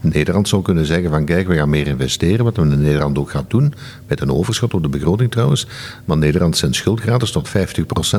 Nederland 0.00 0.48
zou 0.48 0.62
kunnen 0.62 0.86
zeggen 0.86 1.10
van 1.10 1.24
kijk, 1.24 1.48
we 1.48 1.56
gaan 1.56 1.70
meer 1.70 1.86
investeren, 1.86 2.44
wat 2.44 2.56
we 2.56 2.62
in 2.62 2.80
Nederland 2.80 3.18
ook 3.18 3.30
gaan 3.30 3.44
doen, 3.48 3.74
met 4.06 4.20
een 4.20 4.32
overschot 4.32 4.74
op 4.74 4.82
de 4.82 4.88
begroting 4.88 5.30
trouwens. 5.30 5.66
Maar 6.04 6.16
Nederland 6.16 6.56
zijn 6.56 6.74
schuldgraad 6.74 7.22
is 7.22 7.30
tot 7.30 7.48
50% 7.48 7.52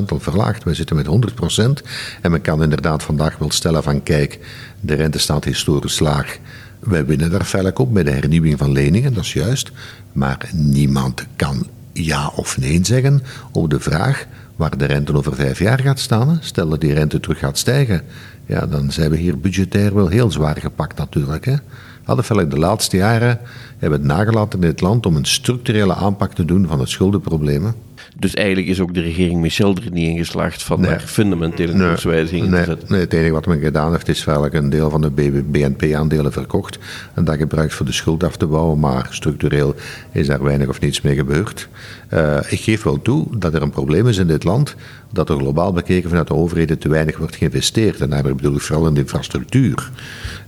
al 0.07 0.19
verlaagd. 0.19 0.63
Wij 0.63 0.73
zitten 0.73 0.95
met 0.95 1.07
100% 1.07 1.85
en 2.21 2.31
men 2.31 2.41
kan 2.41 2.63
inderdaad 2.63 3.03
vandaag 3.03 3.37
wel 3.37 3.51
stellen 3.51 3.83
van 3.83 4.03
kijk, 4.03 4.39
de 4.79 4.93
rente 4.93 5.19
staat 5.19 5.43
historisch 5.43 5.99
laag. 5.99 6.37
Wij 6.79 7.05
winnen 7.05 7.31
daar 7.31 7.43
feitelijk 7.43 7.79
op 7.79 7.91
met 7.91 8.05
de 8.05 8.11
hernieuwing 8.11 8.57
van 8.57 8.71
leningen, 8.71 9.13
dat 9.13 9.23
is 9.23 9.33
juist. 9.33 9.71
Maar 10.11 10.49
niemand 10.53 11.25
kan 11.35 11.67
ja 11.93 12.31
of 12.35 12.57
nee 12.57 12.79
zeggen 12.81 13.21
op 13.51 13.69
de 13.69 13.79
vraag 13.79 14.27
waar 14.61 14.77
de 14.77 14.85
rente 14.85 15.15
over 15.15 15.35
vijf 15.35 15.59
jaar 15.59 15.79
gaat 15.79 15.99
staan. 15.99 16.37
Stel 16.41 16.69
dat 16.69 16.81
die 16.81 16.93
rente 16.93 17.19
terug 17.19 17.39
gaat 17.39 17.57
stijgen, 17.57 18.01
ja, 18.45 18.65
dan 18.67 18.91
zijn 18.91 19.11
we 19.11 19.17
hier 19.17 19.39
budgetair 19.39 19.95
wel 19.95 20.07
heel 20.07 20.31
zwaar 20.31 20.57
gepakt 20.57 20.97
natuurlijk. 20.97 21.45
Hè. 21.45 21.55
Hadden 22.03 22.49
de 22.49 22.57
laatste 22.57 22.97
jaren 22.97 23.39
hebben 23.77 23.99
het 23.99 24.07
nagelaten 24.07 24.61
in 24.61 24.67
dit 24.67 24.81
land 24.81 25.05
om 25.05 25.15
een 25.15 25.25
structurele 25.25 25.95
aanpak 25.95 26.33
te 26.33 26.45
doen 26.45 26.67
van 26.67 26.79
het 26.79 26.89
schuldenprobleem. 26.89 27.73
Dus 28.17 28.33
eigenlijk 28.33 28.67
is 28.67 28.79
ook 28.79 28.93
de 28.93 29.01
regering 29.01 29.39
Michel 29.39 29.75
er 29.75 29.91
niet 29.91 30.07
in 30.07 30.17
geslaagd 30.17 30.63
van 30.63 30.81
daar 30.81 30.99
fundamentele 30.99 31.87
koerswijzigingen 31.87 32.49
nee, 32.49 32.59
te 32.59 32.65
zetten. 32.65 32.87
Nee, 32.91 32.99
het 32.99 33.13
enige 33.13 33.31
wat 33.31 33.45
men 33.45 33.59
gedaan 33.59 33.91
heeft 33.91 34.07
is 34.07 34.25
eigenlijk 34.25 34.55
een 34.55 34.69
deel 34.69 34.89
van 34.89 35.01
de 35.01 35.11
BNP-aandelen 35.51 36.31
verkocht 36.31 36.79
en 37.13 37.23
dat 37.23 37.37
gebruikt 37.37 37.73
voor 37.73 37.85
de 37.85 37.91
schuld 37.91 38.23
af 38.23 38.37
te 38.37 38.45
bouwen, 38.45 38.79
maar 38.79 39.07
structureel 39.09 39.75
is 40.11 40.27
daar 40.27 40.43
weinig 40.43 40.67
of 40.67 40.79
niets 40.79 41.01
mee 41.01 41.15
gebeurd. 41.15 41.69
Uh, 42.13 42.37
ik 42.49 42.59
geef 42.59 42.83
wel 42.83 43.01
toe 43.01 43.37
dat 43.37 43.53
er 43.53 43.61
een 43.61 43.69
probleem 43.69 44.07
is 44.07 44.17
in 44.17 44.27
dit 44.27 44.43
land, 44.43 44.75
dat 45.11 45.29
er 45.29 45.37
globaal 45.37 45.73
bekeken 45.73 46.09
vanuit 46.09 46.27
de 46.27 46.33
overheden 46.33 46.77
te 46.77 46.89
weinig 46.89 47.17
wordt 47.17 47.35
geïnvesteerd. 47.35 48.01
En 48.01 48.09
daar 48.09 48.23
bedoel 48.23 48.55
ik 48.55 48.61
vooral 48.61 48.87
in 48.87 48.93
de 48.93 48.99
infrastructuur. 48.99 49.91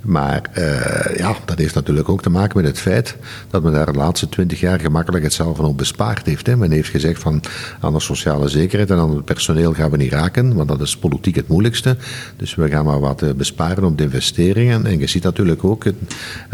Maar 0.02 0.42
uh, 0.58 1.18
ja, 1.18 1.36
dat 1.46 1.58
heeft 1.58 1.76
natuurlijk 1.76 2.10
ook 2.10 2.22
te 2.22 2.30
maken 2.30 2.58
met 2.58 2.68
het 2.68 2.80
feit 2.80 3.16
dat 3.50 3.64
men 3.64 3.74
daar 3.74 3.92
de 3.92 3.98
laatste 3.98 4.30
twintig 4.30 4.60
jaar 4.60 4.80
gemakkelijk 4.80 5.24
hetzelfde 5.24 5.64
op 5.64 5.78
bespaard 5.78 6.26
heeft. 6.26 6.48
Hè. 6.48 6.58
Men 6.58 6.72
heeft 6.72 6.90
gezegd 6.90 7.22
van 7.22 7.42
aan 7.80 7.94
de 7.94 8.00
sociale 8.00 8.48
zekerheid 8.48 8.90
en 8.90 8.98
aan 8.98 9.16
het 9.16 9.26
personeel 9.26 9.74
gaan 9.74 9.92
we 9.92 9.98
niet 9.98 10.12
raken, 10.12 10.56
want 10.56 10.68
dat 10.68 10.82
is 10.82 10.98
politiek 10.98 11.36
het 11.36 11.48
moeilijkste. 11.48 11.98
Dus 12.38 12.56
we 12.56 12.70
gaan 12.70 12.86
maar 12.86 13.00
wat 13.00 13.22
eh, 13.22 13.30
besparen 13.34 13.84
op 13.84 13.98
de 13.98 14.04
investeringen. 14.04 14.86
En 14.86 15.00
je 15.00 15.08
ziet 15.08 15.24
natuurlijk 15.24 15.64
ook 15.64 15.84
het, 15.84 15.96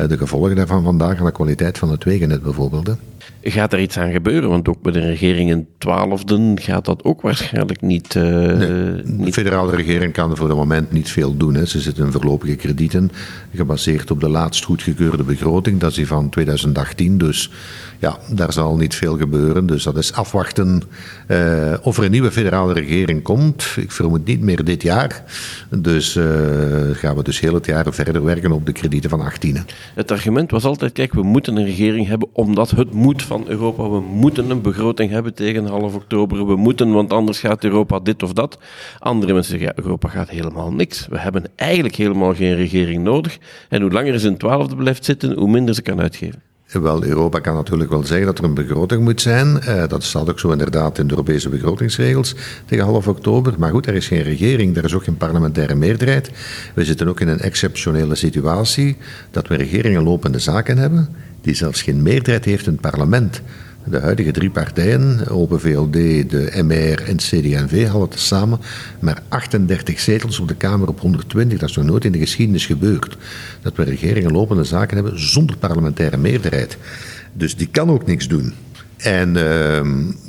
de 0.08 0.18
gevolgen 0.18 0.56
daarvan 0.56 0.84
vandaag 0.84 1.20
aan 1.20 1.26
de 1.26 1.32
kwaliteit 1.32 1.78
van 1.78 1.92
het 1.92 2.04
wegennet 2.04 2.44
bijvoorbeeld. 2.44 2.98
Gaat 3.42 3.74
er 3.74 3.80
iets 3.80 3.98
aan 3.98 4.12
gebeuren? 4.12 4.50
Want 4.50 4.68
ook 4.68 4.82
bij 4.82 4.92
de 4.92 5.00
regering 5.00 5.50
in 5.50 5.68
twaalfde 5.78 6.52
gaat 6.56 6.86
dat 6.86 7.04
ook 7.04 7.22
waarschijnlijk 7.22 7.82
niet, 7.82 8.16
uh, 8.16 8.24
nee, 8.24 9.26
De 9.26 9.34
federale 9.34 9.76
regering 9.76 10.14
kan 10.14 10.38
voor 10.38 10.48
het 10.48 10.58
moment 10.58 10.92
niet 10.92 11.10
veel 11.10 11.38
doen. 11.38 11.54
Hè. 11.54 11.66
Ze 11.66 11.80
zitten 11.80 12.06
in 12.06 12.12
voorlopige 12.12 12.56
kredieten, 12.56 13.12
gebaseerd 13.56 14.12
op 14.12 14.20
de 14.20 14.30
laatst 14.30 14.64
goedgekeurde 14.64 15.24
begroting. 15.24 15.80
Dat 15.80 15.90
is 15.90 15.96
die 15.96 16.08
van 16.08 16.30
2018, 16.30 17.18
dus 17.18 17.52
ja, 18.00 18.18
daar 18.32 18.54
zal 18.54 18.76
niet 18.76 18.96
veel 18.96 19.18
gebeuren. 19.18 19.66
Dus 19.66 19.84
dat 19.84 19.98
is 19.98 20.14
afwachten 20.14 20.82
uh, 21.28 21.74
of 21.82 21.98
er 21.98 22.04
een 22.04 22.12
nieuwe 22.12 22.32
federale 22.32 22.74
regering 22.74 23.24
komt. 23.24 23.74
Ik 23.78 23.92
vermoed 23.92 24.26
niet 24.26 24.42
meer 24.42 24.64
dit 24.64 24.82
jaar. 24.82 25.24
Dus 25.70 26.16
uh, 26.16 26.26
gaan 26.92 27.16
we 27.16 27.24
dus 27.24 27.40
heel 27.40 27.54
het 27.54 27.66
jaar 27.66 27.94
verder 27.94 28.24
werken 28.24 28.52
op 28.52 28.66
de 28.66 28.72
kredieten 28.72 29.10
van 29.10 29.22
18. 29.22 29.58
Het 29.96 30.12
argument 30.12 30.52
was 30.52 30.64
altijd, 30.64 30.92
kijk, 30.92 31.14
we 31.14 31.24
moeten 31.24 31.56
een 31.56 31.66
regering 31.66 32.08
hebben 32.08 32.28
omdat 32.34 32.72
het 32.72 32.94
moet 32.94 33.22
van 33.22 33.44
Europa. 33.48 33.90
We 33.90 34.00
moeten 34.00 34.50
een 34.50 34.62
begroting 34.62 35.12
hebben 35.12 35.34
tegen 35.34 35.66
half 35.66 35.96
oktober. 35.96 36.48
We 36.48 36.56
moeten, 36.56 36.92
want 36.92 37.14
anders 37.14 37.40
gaat 37.40 37.64
Europa 37.64 38.00
dit 38.00 38.24
of 38.24 38.34
dat. 38.34 38.58
Andere 39.00 39.34
mensen 39.34 39.52
zeggen, 39.52 39.74
ja, 39.76 39.84
Europa 39.84 40.10
gaat 40.10 40.30
helemaal 40.30 40.74
niks. 40.74 41.08
We 41.10 41.20
hebben 41.20 41.44
eigenlijk 41.56 41.96
helemaal 41.96 42.36
geen 42.36 42.56
regering 42.56 43.04
nodig. 43.04 43.38
En 43.70 43.82
hoe 43.82 43.92
langer 43.92 44.20
ze 44.20 44.28
in 44.28 44.38
twaalfde 44.38 44.76
blijft 44.76 45.06
zitten, 45.06 45.34
hoe 45.34 45.50
minder 45.50 45.76
ze 45.76 45.82
kan 45.82 46.02
uitgeven. 46.02 46.49
Wel, 46.72 47.04
Europa 47.04 47.40
kan 47.40 47.56
natuurlijk 47.56 47.90
wel 47.90 48.04
zeggen 48.04 48.26
dat 48.26 48.38
er 48.38 48.44
een 48.44 48.54
begroting 48.54 49.04
moet 49.04 49.22
zijn. 49.22 49.62
Uh, 49.68 49.88
dat 49.88 50.04
staat 50.04 50.30
ook 50.30 50.40
zo 50.40 50.52
inderdaad 50.52 50.98
in 50.98 51.08
de 51.08 51.12
Europese 51.12 51.50
begrotingsregels 51.50 52.36
tegen 52.66 52.86
half 52.86 53.08
oktober. 53.08 53.54
Maar 53.58 53.72
goed, 53.72 53.88
er 53.88 53.96
is 53.96 54.08
geen 54.08 54.22
regering, 54.22 54.78
er 54.78 54.84
is 54.84 54.94
ook 54.94 55.04
geen 55.04 55.18
parlementaire 55.18 55.76
meerderheid. 55.76 56.32
We 56.74 56.86
zitten 56.86 57.08
ook 57.08 57.20
in 57.20 57.28
een 57.28 57.40
exceptionele 57.40 58.16
situatie 58.16 58.98
dat 59.32 59.48
we 59.48 59.56
regeringen 59.56 60.04
lopende 60.04 60.40
zaken 60.40 60.78
hebben 60.78 61.10
die 61.42 61.54
zelfs 61.54 61.82
geen 61.82 62.04
meerderheid 62.04 62.46
heeft 62.46 62.66
in 62.66 62.72
het 62.72 62.82
parlement. 62.82 63.42
De 63.84 64.00
huidige 64.00 64.32
drie 64.32 64.50
partijen, 64.50 65.28
Open 65.28 65.60
VLD, 65.60 65.94
de 66.30 66.52
MR 66.64 67.04
en 67.08 67.18
CD&V, 67.18 67.88
hadden 67.88 68.20
samen 68.20 68.60
maar 69.00 69.22
38 69.28 70.00
zetels 70.00 70.40
op 70.40 70.48
de 70.48 70.56
Kamer 70.56 70.88
op 70.88 71.00
120. 71.00 71.60
Dat 71.60 71.70
is 71.70 71.76
nog 71.76 71.86
nooit 71.86 72.06
in 72.06 72.12
de 72.12 72.20
geschiedenis 72.20 72.66
gebeurd. 72.66 73.18
Dat 73.62 73.76
we 73.76 73.84
regeringen 73.84 74.32
lopende 74.32 74.64
zaken 74.64 74.96
hebben 74.96 75.22
zonder 75.22 75.58
parlementaire 75.58 76.18
meerderheid. 76.18 76.78
Dus 77.34 77.56
die 77.56 77.68
kan 77.68 77.90
ook 77.90 78.06
niks 78.06 78.28
doen. 78.28 78.54
En 78.98 79.36
uh, 79.36 79.82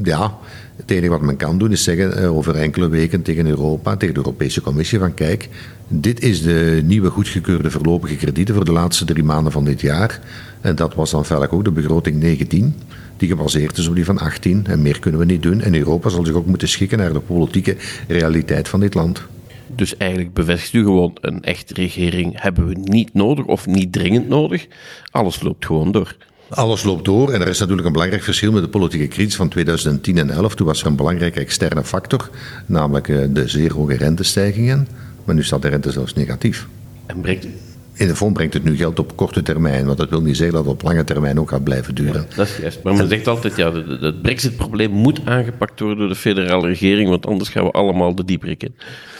ja, 0.03 0.39
het 0.77 0.91
enige 0.91 1.09
wat 1.09 1.21
men 1.21 1.37
kan 1.37 1.59
doen 1.59 1.73
is 1.73 1.83
zeggen 1.83 2.23
uh, 2.23 2.37
over 2.37 2.55
enkele 2.55 2.89
weken 2.89 3.23
tegen 3.23 3.47
Europa, 3.47 3.97
tegen 3.97 4.15
de 4.15 4.21
Europese 4.21 4.61
Commissie 4.61 4.99
van 4.99 5.15
kijk, 5.15 5.49
dit 5.89 6.21
is 6.23 6.43
de 6.43 6.83
nieuwe 6.85 7.11
goedgekeurde 7.11 7.71
voorlopige 7.71 8.17
kredieten 8.17 8.55
voor 8.55 8.65
de 8.65 8.73
laatste 8.73 9.05
drie 9.05 9.25
maanden 9.25 9.53
van 9.53 9.65
dit 9.65 9.81
jaar. 9.81 10.21
En 10.61 10.75
dat 10.75 10.95
was 10.95 11.11
dan 11.11 11.25
feitelijk 11.25 11.57
ook 11.57 11.65
de 11.65 11.71
begroting 11.71 12.17
19. 12.17 12.75
Die 13.21 13.29
gebaseerd 13.29 13.79
is 13.79 13.89
op 13.89 13.95
die 13.95 14.05
van 14.05 14.19
18. 14.19 14.67
En 14.67 14.83
meer 14.83 14.99
kunnen 14.99 15.21
we 15.21 15.27
niet 15.27 15.43
doen. 15.43 15.61
En 15.61 15.75
Europa 15.75 16.09
zal 16.09 16.25
zich 16.25 16.35
ook 16.35 16.47
moeten 16.47 16.69
schikken 16.69 16.99
naar 16.99 17.13
de 17.13 17.21
politieke 17.21 17.77
realiteit 18.09 18.69
van 18.69 18.81
dit 18.81 18.95
land. 18.95 19.23
Dus 19.67 19.97
eigenlijk 19.97 20.33
bevestigt 20.35 20.73
u 20.73 20.83
gewoon 20.83 21.17
een 21.21 21.43
echte 21.43 21.75
regering 21.75 22.41
hebben 22.43 22.67
we 22.67 22.75
niet 22.83 23.15
nodig 23.15 23.45
of 23.45 23.67
niet 23.67 23.93
dringend 23.93 24.29
nodig. 24.29 24.67
Alles 25.11 25.43
loopt 25.43 25.67
gewoon 25.67 25.93
door. 25.93 26.17
Alles 26.49 26.83
loopt 26.83 27.05
door 27.05 27.33
en 27.33 27.41
er 27.41 27.49
is 27.49 27.59
natuurlijk 27.59 27.87
een 27.87 27.93
belangrijk 27.93 28.23
verschil 28.23 28.53
met 28.53 28.63
de 28.63 28.69
politieke 28.69 29.09
crisis 29.09 29.37
van 29.37 29.49
2010 29.49 30.19
en 30.19 30.31
11. 30.31 30.55
Toen 30.55 30.67
was 30.67 30.81
er 30.81 30.87
een 30.87 30.97
belangrijke 30.97 31.41
externe 31.41 31.85
factor, 31.85 32.31
namelijk 32.67 33.09
eh, 33.09 33.19
de 33.31 33.49
zeer 33.49 33.73
hoge 33.73 33.97
rentestijgingen. 33.97 34.89
Maar 35.25 35.35
nu 35.35 35.43
staat 35.43 35.63
de 35.63 35.69
rente 35.69 35.91
zelfs 35.91 36.15
negatief. 36.15 36.67
En 37.07 37.21
brengt 37.21 37.47
in 37.93 38.07
de 38.07 38.17
fond 38.17 38.33
brengt 38.33 38.55
het 38.55 38.65
nu 38.65 38.77
geld 38.77 38.99
op 38.99 39.17
korte 39.17 39.43
termijn, 39.43 39.87
want 39.87 39.99
dat 39.99 40.09
wil 40.09 40.23
niet 40.23 40.37
zeggen 40.37 40.57
dat 40.57 40.65
het 40.65 40.73
op 40.75 40.83
lange 40.83 41.05
termijn 41.05 41.41
ook 41.41 41.51
gaat 41.51 41.65
blijven 41.65 41.95
duren. 41.95 42.27
dat 42.37 42.47
is 42.47 42.57
juist. 42.57 42.83
Maar 42.83 42.95
men 42.95 43.09
zegt 43.09 43.27
altijd, 43.27 43.57
ja, 43.57 43.73
het 44.01 44.23
brexit-probleem 44.23 44.91
moet 44.91 45.21
aangepakt 45.25 45.81
worden 45.81 45.99
door 45.99 46.09
de 46.09 46.15
federale 46.15 46.67
regering, 46.67 47.09
want 47.09 47.27
anders 47.27 47.51
gaan 47.51 47.65
we 47.65 47.71
allemaal 47.71 48.15
de 48.15 48.25
dieprik 48.25 48.63
in. 48.63 48.75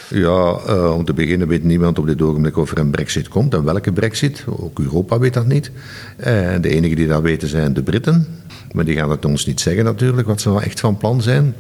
Ja, 0.09 0.59
uh, 0.69 0.95
om 0.97 1.05
te 1.05 1.13
beginnen 1.13 1.49
weet 1.49 1.65
niemand 1.65 1.99
op 1.99 2.07
dit 2.07 2.23
ogenblik 2.23 2.57
of 2.57 2.71
er 2.71 2.79
een 2.79 2.91
brexit 2.91 3.29
komt 3.29 3.55
en 3.55 3.65
welke 3.65 3.93
brexit. 3.93 4.45
Ook 4.47 4.79
Europa 4.79 5.19
weet 5.19 5.35
dat 5.35 5.47
niet. 5.47 5.71
Uh, 6.19 6.25
de 6.61 6.69
enigen 6.69 6.97
die 6.97 7.07
dat 7.07 7.23
weten 7.23 7.49
zijn 7.49 7.75
de 7.75 7.83
Britten. 7.83 8.27
Maar 8.73 8.85
die 8.85 8.97
gaan 8.97 9.11
het 9.11 9.25
ons 9.25 9.47
niet 9.47 9.61
zeggen 9.61 9.85
natuurlijk, 9.85 10.27
wat 10.27 10.41
ze 10.41 10.61
echt 10.61 10.81
van 10.81 10.97
plan 10.97 11.23
zijn. 11.23 11.55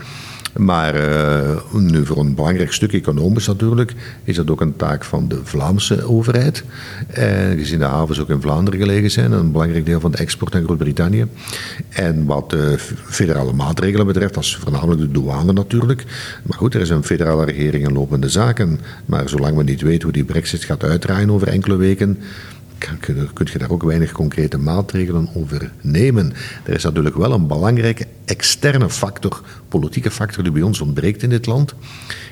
Maar 0.57 1.11
uh, 1.11 1.75
nu 1.75 2.07
voor 2.07 2.19
een 2.19 2.35
belangrijk 2.35 2.73
stuk 2.73 2.93
economisch 2.93 3.47
natuurlijk, 3.47 3.95
is 4.25 4.37
dat 4.37 4.51
ook 4.51 4.61
een 4.61 4.77
taak 4.77 5.05
van 5.05 5.29
de 5.29 5.41
Vlaamse 5.43 6.05
overheid. 6.05 6.65
En 7.07 7.59
gezien 7.59 7.79
de 7.79 7.85
havens 7.85 8.21
ook 8.21 8.29
in 8.29 8.41
Vlaanderen 8.41 8.81
gelegen 8.81 9.11
zijn, 9.11 9.33
een 9.33 9.53
belangrijk 9.53 9.87
deel 9.87 10.01
van 10.01 10.11
de 10.11 10.19
export 10.19 10.53
naar 10.53 10.63
Groot-Brittannië. 10.63 11.27
En 11.89 12.27
wat 12.27 12.51
de 12.51 12.75
federale 13.05 13.53
maatregelen 13.53 14.07
betreft, 14.07 14.35
dat 14.35 14.43
is 14.43 14.57
voornamelijk 14.57 15.01
de 15.01 15.11
douane 15.11 15.53
natuurlijk. 15.53 16.05
Maar 16.43 16.59
goed, 16.59 16.75
er 16.75 16.81
is 16.81 16.91
een 16.91 17.05
federale 17.05 17.45
regering 17.45 17.87
en 17.87 17.93
lopende 17.93 18.29
zaken. 18.29 18.81
Maar 19.07 19.29
zolang 19.29 19.57
we 19.57 19.63
niet 19.63 19.81
weten 19.81 20.03
hoe 20.03 20.13
die 20.13 20.25
brexit 20.25 20.65
gaat 20.65 20.85
uitdraaien 20.85 21.31
over 21.31 21.49
enkele 21.49 21.77
weken, 21.77 22.19
kun 23.33 23.47
je 23.53 23.59
daar 23.59 23.71
ook 23.71 23.83
weinig 23.83 24.13
concrete 24.13 24.59
maatregelen 24.59 25.29
over 25.35 25.71
nemen. 25.81 26.33
Er 26.65 26.75
is 26.75 26.83
natuurlijk 26.83 27.17
wel 27.17 27.33
een 27.33 27.47
belangrijke 27.47 28.07
externe 28.25 28.91
factor, 28.91 29.43
politieke 29.69 30.11
factor, 30.11 30.43
die 30.43 30.53
bij 30.53 30.63
ons 30.63 30.81
ontbreekt 30.81 31.23
in 31.23 31.31
dit 31.31 31.47
land. 31.47 31.75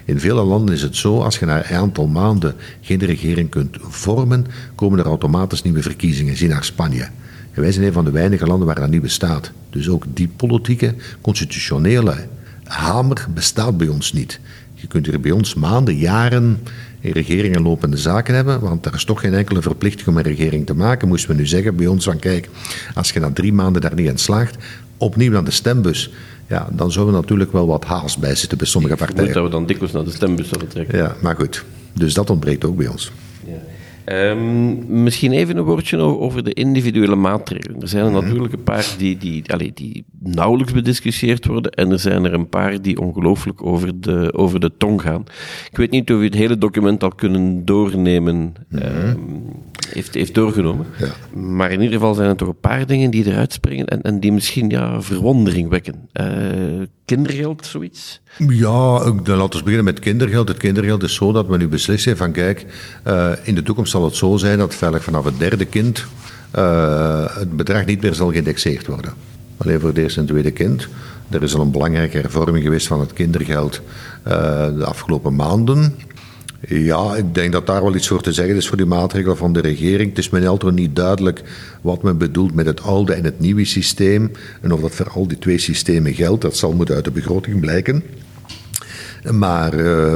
In 0.05 0.21
vele 0.21 0.43
landen 0.43 0.75
is 0.75 0.83
het 0.83 0.97
zo, 0.97 1.21
als 1.21 1.39
je 1.39 1.47
na 1.47 1.71
een 1.71 1.77
aantal 1.77 2.07
maanden 2.07 2.55
geen 2.81 2.99
regering 2.99 3.51
kunt 3.51 3.77
vormen, 3.81 4.47
komen 4.75 4.99
er 4.99 5.05
automatisch 5.05 5.63
nieuwe 5.63 5.83
verkiezingen. 5.83 6.37
Zie 6.37 6.49
naar 6.49 6.65
Spanje. 6.65 7.09
wij 7.55 7.73
zijn 7.73 7.87
een 7.87 7.93
van 7.93 8.05
de 8.05 8.11
weinige 8.11 8.47
landen 8.47 8.67
waar 8.67 8.81
dat 8.81 8.91
niet 8.91 9.03
bestaat. 9.03 9.51
Dus 9.71 9.89
ook 9.89 10.05
die 10.15 10.29
politieke, 10.29 10.95
constitutionele 11.21 12.27
hamer 12.65 13.27
bestaat 13.35 13.77
bij 13.77 13.89
ons 13.89 14.13
niet. 14.13 14.41
Je 14.75 14.87
kunt 14.87 15.07
hier 15.07 15.21
bij 15.21 15.31
ons 15.31 15.55
maanden, 15.55 15.97
jaren 15.97 16.59
regeringen 17.01 17.63
lopende 17.63 17.97
zaken 17.97 18.35
hebben, 18.35 18.61
want 18.61 18.87
er 18.87 18.95
is 18.95 19.05
toch 19.05 19.21
geen 19.21 19.35
enkele 19.35 19.63
verplichting 19.63 20.09
om 20.09 20.17
een 20.17 20.23
regering 20.23 20.67
te 20.67 20.75
maken. 20.75 21.09
Moesten 21.09 21.31
we 21.31 21.37
nu 21.37 21.47
zeggen 21.47 21.77
bij 21.77 21.87
ons 21.87 22.05
van 22.05 22.19
kijk, 22.19 22.49
als 22.95 23.11
je 23.11 23.21
na 23.21 23.31
drie 23.33 23.53
maanden 23.53 23.83
daar 23.83 23.95
niet 23.95 24.09
in 24.09 24.19
slaagt, 24.19 24.57
opnieuw 24.97 25.31
naar 25.31 25.45
de 25.45 25.51
stembus. 25.51 26.11
Ja, 26.47 26.69
dan 26.73 26.93
zullen 26.93 27.09
we 27.09 27.15
natuurlijk 27.15 27.53
wel 27.53 27.67
wat 27.67 27.85
haast 27.85 28.19
bij 28.19 28.35
zitten 28.35 28.59
bij 28.59 28.67
sommige 28.67 28.97
partijen. 28.97 29.25
Moet 29.25 29.35
dat 29.35 29.45
we 29.45 29.51
dan 29.51 29.67
dikwijls 29.67 29.93
naar 29.93 30.05
de 30.05 30.11
stembus 30.11 30.49
zullen 30.49 30.69
trekken. 30.69 30.99
Ja, 30.99 31.17
maar 31.23 31.37
goed. 31.37 31.65
Dus 31.93 32.15
dat 32.15 32.31
ontbreekt 32.31 32.65
ook 32.65 32.77
bij 32.77 32.89
ons. 32.89 33.13
Ja. 33.47 34.31
Um, 34.31 35.03
misschien 35.03 35.33
even 35.33 35.57
een 35.57 35.65
woordje 35.65 35.97
over 35.99 36.45
de 36.45 36.53
individuele 36.53 37.17
maatregelen. 37.17 37.81
Er 37.81 37.89
zijn 37.89 38.05
er 38.05 38.11
mhm. 38.11 38.25
natuurlijk 38.25 38.53
een 38.53 38.63
paar 38.63 38.95
die, 38.99 39.17
die, 39.17 39.53
allee, 39.53 39.73
die 39.75 40.05
nauwelijks 40.35 40.73
bediscussieerd 40.73 41.47
worden 41.47 41.73
en 41.73 41.91
er 41.91 41.99
zijn 41.99 42.25
er 42.25 42.35
een 42.35 42.49
paar 42.49 42.83
die 42.83 43.01
ongelooflijk 43.01 43.63
over 43.63 44.01
de, 44.01 44.33
over 44.33 44.61
de 44.61 44.73
tong 44.79 45.03
gaan. 45.03 45.25
Ik 45.71 45.77
weet 45.77 45.91
niet 45.91 46.13
of 46.13 46.21
u 46.21 46.25
het 46.25 46.35
hele 46.35 46.59
document 46.59 47.03
al 47.03 47.13
kunnen 47.13 47.65
doornemen, 47.65 48.55
mm 48.69 49.67
heeft, 49.93 50.15
heeft 50.15 50.35
doorgenomen. 50.35 50.87
Ja. 50.99 51.41
Maar 51.41 51.71
in 51.71 51.81
ieder 51.81 51.99
geval 51.99 52.15
zijn 52.15 52.29
er 52.29 52.37
toch 52.37 52.49
een 52.49 52.61
paar 52.61 52.87
dingen 52.87 53.11
die 53.11 53.27
eruit 53.27 53.53
springen 53.53 53.87
en, 53.87 54.03
en 54.03 54.21
die 54.21 54.33
misschien 54.33 54.71
ja, 54.71 55.03
verwondering 55.03 55.69
wekken. 55.69 56.09
Uh, 56.13 56.27
kindergeld, 57.05 57.67
zoiets? 57.67 58.21
Ja, 58.49 59.11
dan 59.23 59.37
laten 59.37 59.59
we 59.59 59.65
beginnen 59.65 59.85
met 59.85 59.99
kindergeld. 59.99 60.49
Het 60.49 60.57
kindergeld 60.57 61.03
is 61.03 61.15
zo 61.15 61.33
dat 61.33 61.47
we 61.47 61.57
nu 61.57 61.69
beslissen 61.69 62.17
van 62.17 62.33
kijk, 62.33 62.67
uh, 63.07 63.33
in 63.43 63.55
de 63.55 63.63
toekomst 63.63 63.91
zal 63.91 64.05
het 64.05 64.17
zo 64.17 64.37
zijn 64.37 64.59
dat 64.59 64.75
veilig 64.75 65.05
vanaf 65.05 65.25
het 65.25 65.39
derde 65.39 65.65
kind 65.65 66.07
uh, 66.57 67.37
het 67.37 67.57
bedrag 67.57 67.85
niet 67.85 68.03
meer 68.03 68.15
zal 68.15 68.31
geïndexeerd 68.31 68.87
worden. 68.87 69.13
Alleen 69.59 69.81
voor 69.81 69.89
het 69.89 69.99
eerste 69.99 70.21
en 70.21 70.27
tweede 70.27 70.51
kind. 70.51 70.89
Er 71.31 71.43
is 71.43 71.55
al 71.55 71.61
een 71.61 71.71
belangrijke 71.71 72.19
hervorming 72.19 72.65
geweest 72.65 72.87
van 72.87 73.01
het 73.01 73.13
kindergeld 73.13 73.81
uh, 74.29 74.33
de 74.77 74.85
afgelopen 74.85 75.35
maanden. 75.35 75.95
Ja, 76.69 77.17
ik 77.17 77.35
denk 77.35 77.53
dat 77.53 77.67
daar 77.67 77.83
wel 77.83 77.95
iets 77.95 78.09
voor 78.09 78.23
te 78.23 78.33
zeggen 78.33 78.57
is 78.57 78.69
voor 78.69 78.77
die 78.77 78.87
maatregelen 78.87 79.37
van 79.37 79.53
de 79.53 79.61
regering. 79.61 80.09
Het 80.09 80.19
is 80.19 80.31
me 80.31 80.49
altijd 80.49 80.75
niet 80.75 80.97
duidelijk 80.97 81.43
wat 81.81 82.03
men 82.03 82.19
bedoelt 82.19 82.55
met 82.55 82.67
het 82.67 82.83
oude 82.83 83.13
en 83.13 83.25
het 83.25 83.41
nieuwe 83.41 83.65
systeem. 83.65 84.33
En 84.61 84.73
of 84.73 84.81
dat 84.81 84.95
voor 84.95 85.11
al 85.11 85.29
die 85.29 85.39
twee 85.39 85.59
systemen 85.59 86.15
geldt, 86.15 86.43
dat 86.43 86.57
zal 86.57 86.73
moeten 86.73 86.95
uit 86.95 87.05
de 87.05 87.11
begroting 87.11 87.61
blijken. 87.61 88.03
Maar 89.31 89.75
uh, 89.75 90.15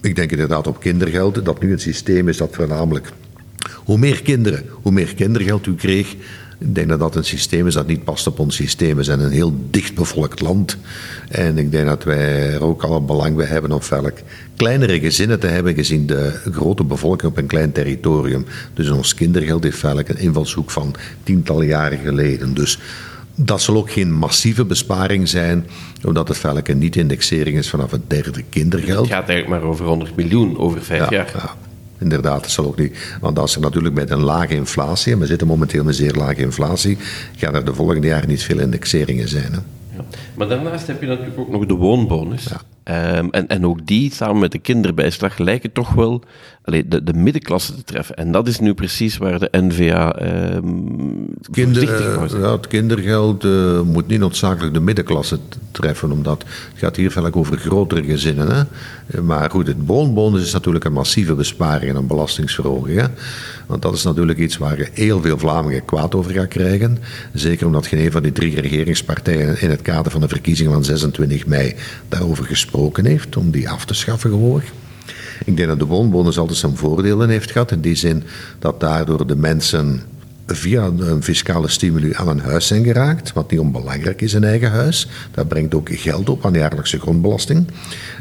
ik 0.00 0.16
denk 0.16 0.30
inderdaad 0.30 0.66
op 0.66 0.80
kindergeld, 0.80 1.44
dat 1.44 1.62
nu 1.62 1.72
een 1.72 1.80
systeem 1.80 2.28
is 2.28 2.36
dat 2.36 2.54
voornamelijk... 2.54 3.12
Hoe 3.84 3.98
meer 3.98 4.22
kinderen, 4.22 4.62
hoe 4.70 4.92
meer 4.92 5.14
kindergeld 5.14 5.66
u 5.66 5.74
kreeg, 5.74 6.16
ik 6.62 6.74
denk 6.74 6.88
dat 6.88 6.98
dat 6.98 7.16
een 7.16 7.24
systeem 7.24 7.66
is 7.66 7.74
dat 7.74 7.86
niet 7.86 8.04
past 8.04 8.26
op 8.26 8.38
ons 8.38 8.56
systeem. 8.56 8.96
We 8.96 9.02
zijn 9.02 9.20
een 9.20 9.30
heel 9.30 9.54
dichtbevolkt 9.70 10.40
land. 10.40 10.76
En 11.28 11.58
ik 11.58 11.70
denk 11.70 11.86
dat 11.86 12.04
wij 12.04 12.52
er 12.52 12.64
ook 12.64 12.82
al 12.82 13.04
belang 13.04 13.36
bij 13.36 13.46
hebben 13.46 13.72
om 13.72 13.82
velk 13.82 14.18
kleinere 14.56 15.00
gezinnen 15.00 15.40
te 15.40 15.46
hebben, 15.46 15.74
gezien 15.74 16.06
de 16.06 16.40
grote 16.52 16.84
bevolking 16.84 17.30
op 17.30 17.38
een 17.38 17.46
klein 17.46 17.72
territorium. 17.72 18.44
Dus 18.74 18.90
ons 18.90 19.14
kindergeld 19.14 19.62
heeft 19.62 19.78
velk 19.78 20.08
een 20.08 20.18
invalshoek 20.18 20.70
van 20.70 20.94
tientallen 21.22 21.66
jaren 21.66 21.98
geleden. 21.98 22.54
Dus 22.54 22.78
dat 23.34 23.62
zal 23.62 23.76
ook 23.76 23.90
geen 23.90 24.12
massieve 24.12 24.64
besparing 24.64 25.28
zijn, 25.28 25.66
omdat 26.04 26.28
het 26.28 26.38
velk 26.38 26.68
een 26.68 26.78
niet-indexering 26.78 27.58
is 27.58 27.70
vanaf 27.70 27.90
het 27.90 28.10
derde 28.10 28.42
kindergeld. 28.48 29.08
Het 29.08 29.14
gaat 29.14 29.28
eigenlijk 29.28 29.60
maar 29.60 29.70
over 29.70 29.86
100 29.86 30.16
miljoen 30.16 30.58
over 30.58 30.82
vijf 30.82 31.10
jaar. 31.10 31.32
Ja 31.34 31.70
inderdaad, 32.02 32.42
dat 32.42 32.50
zal 32.50 32.64
ook 32.64 32.78
niet. 32.78 33.16
Want 33.20 33.38
als 33.38 33.54
er 33.54 33.60
natuurlijk 33.60 33.94
met 33.94 34.10
een 34.10 34.22
lage 34.22 34.54
inflatie, 34.54 35.12
en 35.12 35.18
we 35.18 35.26
zitten 35.26 35.46
momenteel 35.46 35.84
met 35.84 35.96
zeer 35.96 36.14
lage 36.14 36.40
inflatie, 36.40 36.98
gaan 37.36 37.54
er 37.54 37.64
de 37.64 37.74
volgende 37.74 38.06
jaren 38.06 38.28
niet 38.28 38.42
veel 38.42 38.58
indexeringen 38.58 39.28
zijn. 39.28 39.52
Hè? 39.52 39.58
Ja. 39.96 40.04
Maar 40.34 40.48
daarnaast 40.48 40.86
heb 40.86 41.00
je 41.00 41.06
natuurlijk 41.06 41.38
ook 41.38 41.50
nog 41.50 41.66
de 41.66 41.74
woonbonus. 41.74 42.44
Ja. 42.44 42.60
Um, 42.84 43.30
en, 43.30 43.48
en 43.48 43.66
ook 43.66 43.86
die, 43.86 44.12
samen 44.12 44.38
met 44.38 44.52
de 44.52 44.58
kinderbijslag, 44.58 45.38
lijken 45.38 45.72
toch 45.72 45.92
wel 45.92 46.22
allee, 46.64 46.88
de, 46.88 47.02
de 47.02 47.12
middenklasse 47.12 47.74
te 47.74 47.84
treffen. 47.84 48.16
En 48.16 48.32
dat 48.32 48.48
is 48.48 48.58
nu 48.58 48.74
precies 48.74 49.16
waar 49.16 49.38
de 49.38 49.48
NVA 49.50 50.22
um, 50.54 51.26
Kinder, 51.50 51.82
uh, 51.82 52.40
ja, 52.40 52.52
Het 52.52 52.66
kindergeld 52.66 53.44
uh, 53.44 53.80
moet 53.80 54.06
niet 54.06 54.18
noodzakelijk 54.18 54.74
de 54.74 54.80
middenklasse 54.80 55.38
treffen, 55.70 56.12
omdat 56.12 56.42
het 56.42 56.78
gaat 56.78 56.96
hier 56.96 57.10
vaak 57.10 57.36
over 57.36 57.56
grotere 57.56 58.04
gezinnen. 58.04 58.48
Hè? 58.50 59.22
Maar 59.22 59.50
goed, 59.50 59.66
het 59.66 59.76
woonbonus 59.86 60.42
is 60.42 60.52
natuurlijk 60.52 60.84
een 60.84 60.92
massieve 60.92 61.34
besparing 61.34 61.90
en 61.90 61.96
een 61.96 62.06
belastingsverhoging. 62.06 63.00
Hè? 63.00 63.06
Want 63.66 63.82
dat 63.82 63.94
is 63.94 64.02
natuurlijk 64.02 64.38
iets 64.38 64.56
waar 64.56 64.88
heel 64.92 65.20
veel 65.20 65.38
Vlamingen 65.38 65.84
kwaad 65.84 66.14
over 66.14 66.32
gaat 66.32 66.48
krijgen. 66.48 66.98
Zeker 67.32 67.66
omdat 67.66 67.86
geen 67.86 68.04
een 68.04 68.12
van 68.12 68.22
die 68.22 68.32
drie 68.32 68.60
regeringspartijen 68.60 69.60
in 69.60 69.70
het 69.70 69.82
kader 69.82 70.12
van 70.12 70.20
de 70.20 70.28
verkiezingen 70.28 70.72
van 70.72 70.84
26 70.84 71.46
mei 71.46 71.74
daarover 72.08 72.44
gesproken 72.44 72.71
heeft, 73.04 73.36
om 73.36 73.50
die 73.50 73.68
af 73.68 73.84
te 73.84 73.94
schaffen 73.94 74.30
gewoon. 74.30 74.62
Ik 75.44 75.56
denk 75.56 75.68
dat 75.68 75.78
de 75.78 75.86
woonbonus 75.86 76.38
altijd 76.38 76.58
zijn 76.58 76.76
voordelen 76.76 77.28
heeft 77.28 77.50
gehad. 77.50 77.70
In 77.70 77.80
die 77.80 77.94
zin 77.94 78.22
dat 78.58 78.80
daardoor 78.80 79.26
de 79.26 79.36
mensen 79.36 80.02
via 80.46 80.84
een 80.84 81.22
fiscale 81.22 81.68
stimuli 81.68 82.12
aan 82.14 82.28
een 82.28 82.40
huis 82.40 82.66
zijn 82.66 82.84
geraakt, 82.84 83.32
wat 83.32 83.50
niet 83.50 83.60
onbelangrijk 83.60 84.22
is, 84.22 84.32
een 84.32 84.44
eigen 84.44 84.70
huis. 84.70 85.08
Dat 85.30 85.48
brengt 85.48 85.74
ook 85.74 85.88
geld 85.92 86.28
op 86.28 86.46
aan 86.46 86.52
de 86.52 86.58
jaarlijkse 86.58 87.00
grondbelasting. 87.00 87.66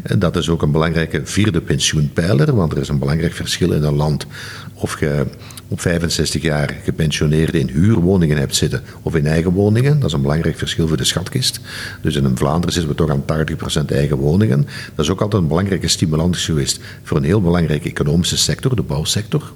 En 0.04 0.20
dat 0.20 0.36
is 0.36 0.50
ook 0.50 0.62
een 0.62 0.72
belangrijke 0.72 1.22
vierde 1.24 1.62
pensioenpijler, 1.62 2.56
want 2.56 2.72
er 2.72 2.78
is 2.78 2.88
een 2.88 3.00
belangrijk 3.00 3.34
verschil 3.34 3.72
in 3.72 3.84
een 3.84 3.96
land 3.96 4.26
of 4.74 5.00
je 5.00 5.26
op 5.68 5.82
65 5.82 6.42
jaar 6.42 6.80
gepensioneerden 6.84 7.60
in 7.60 7.70
huurwoningen 7.70 8.38
hebt 8.38 8.56
zitten 8.56 8.82
of 9.02 9.16
in 9.16 9.26
eigen 9.26 9.52
woningen. 9.52 10.00
Dat 10.00 10.08
is 10.08 10.14
een 10.14 10.22
belangrijk 10.22 10.58
verschil 10.58 10.88
voor 10.88 10.98
de 10.98 11.04
schatkist. 11.04 11.60
Dus 12.02 12.16
in 12.16 12.38
Vlaanderen 12.38 12.74
zitten 12.74 12.92
we 12.92 12.98
toch 12.98 13.10
aan 13.10 13.46
80% 13.84 13.86
eigen 13.86 14.18
woningen. 14.18 14.68
Dat 14.96 15.06
is 15.06 15.12
ook 15.12 15.22
altijd 15.22 15.42
een 15.42 15.48
belangrijke 15.48 15.88
stimulans 15.88 16.46
geweest 16.46 16.80
voor 17.04 17.18
een 17.18 17.24
heel 17.24 17.42
belangrijke 17.42 17.90
economische 17.90 18.38
sector, 18.38 18.76
de 18.76 18.82
bouwsector. 18.82 19.52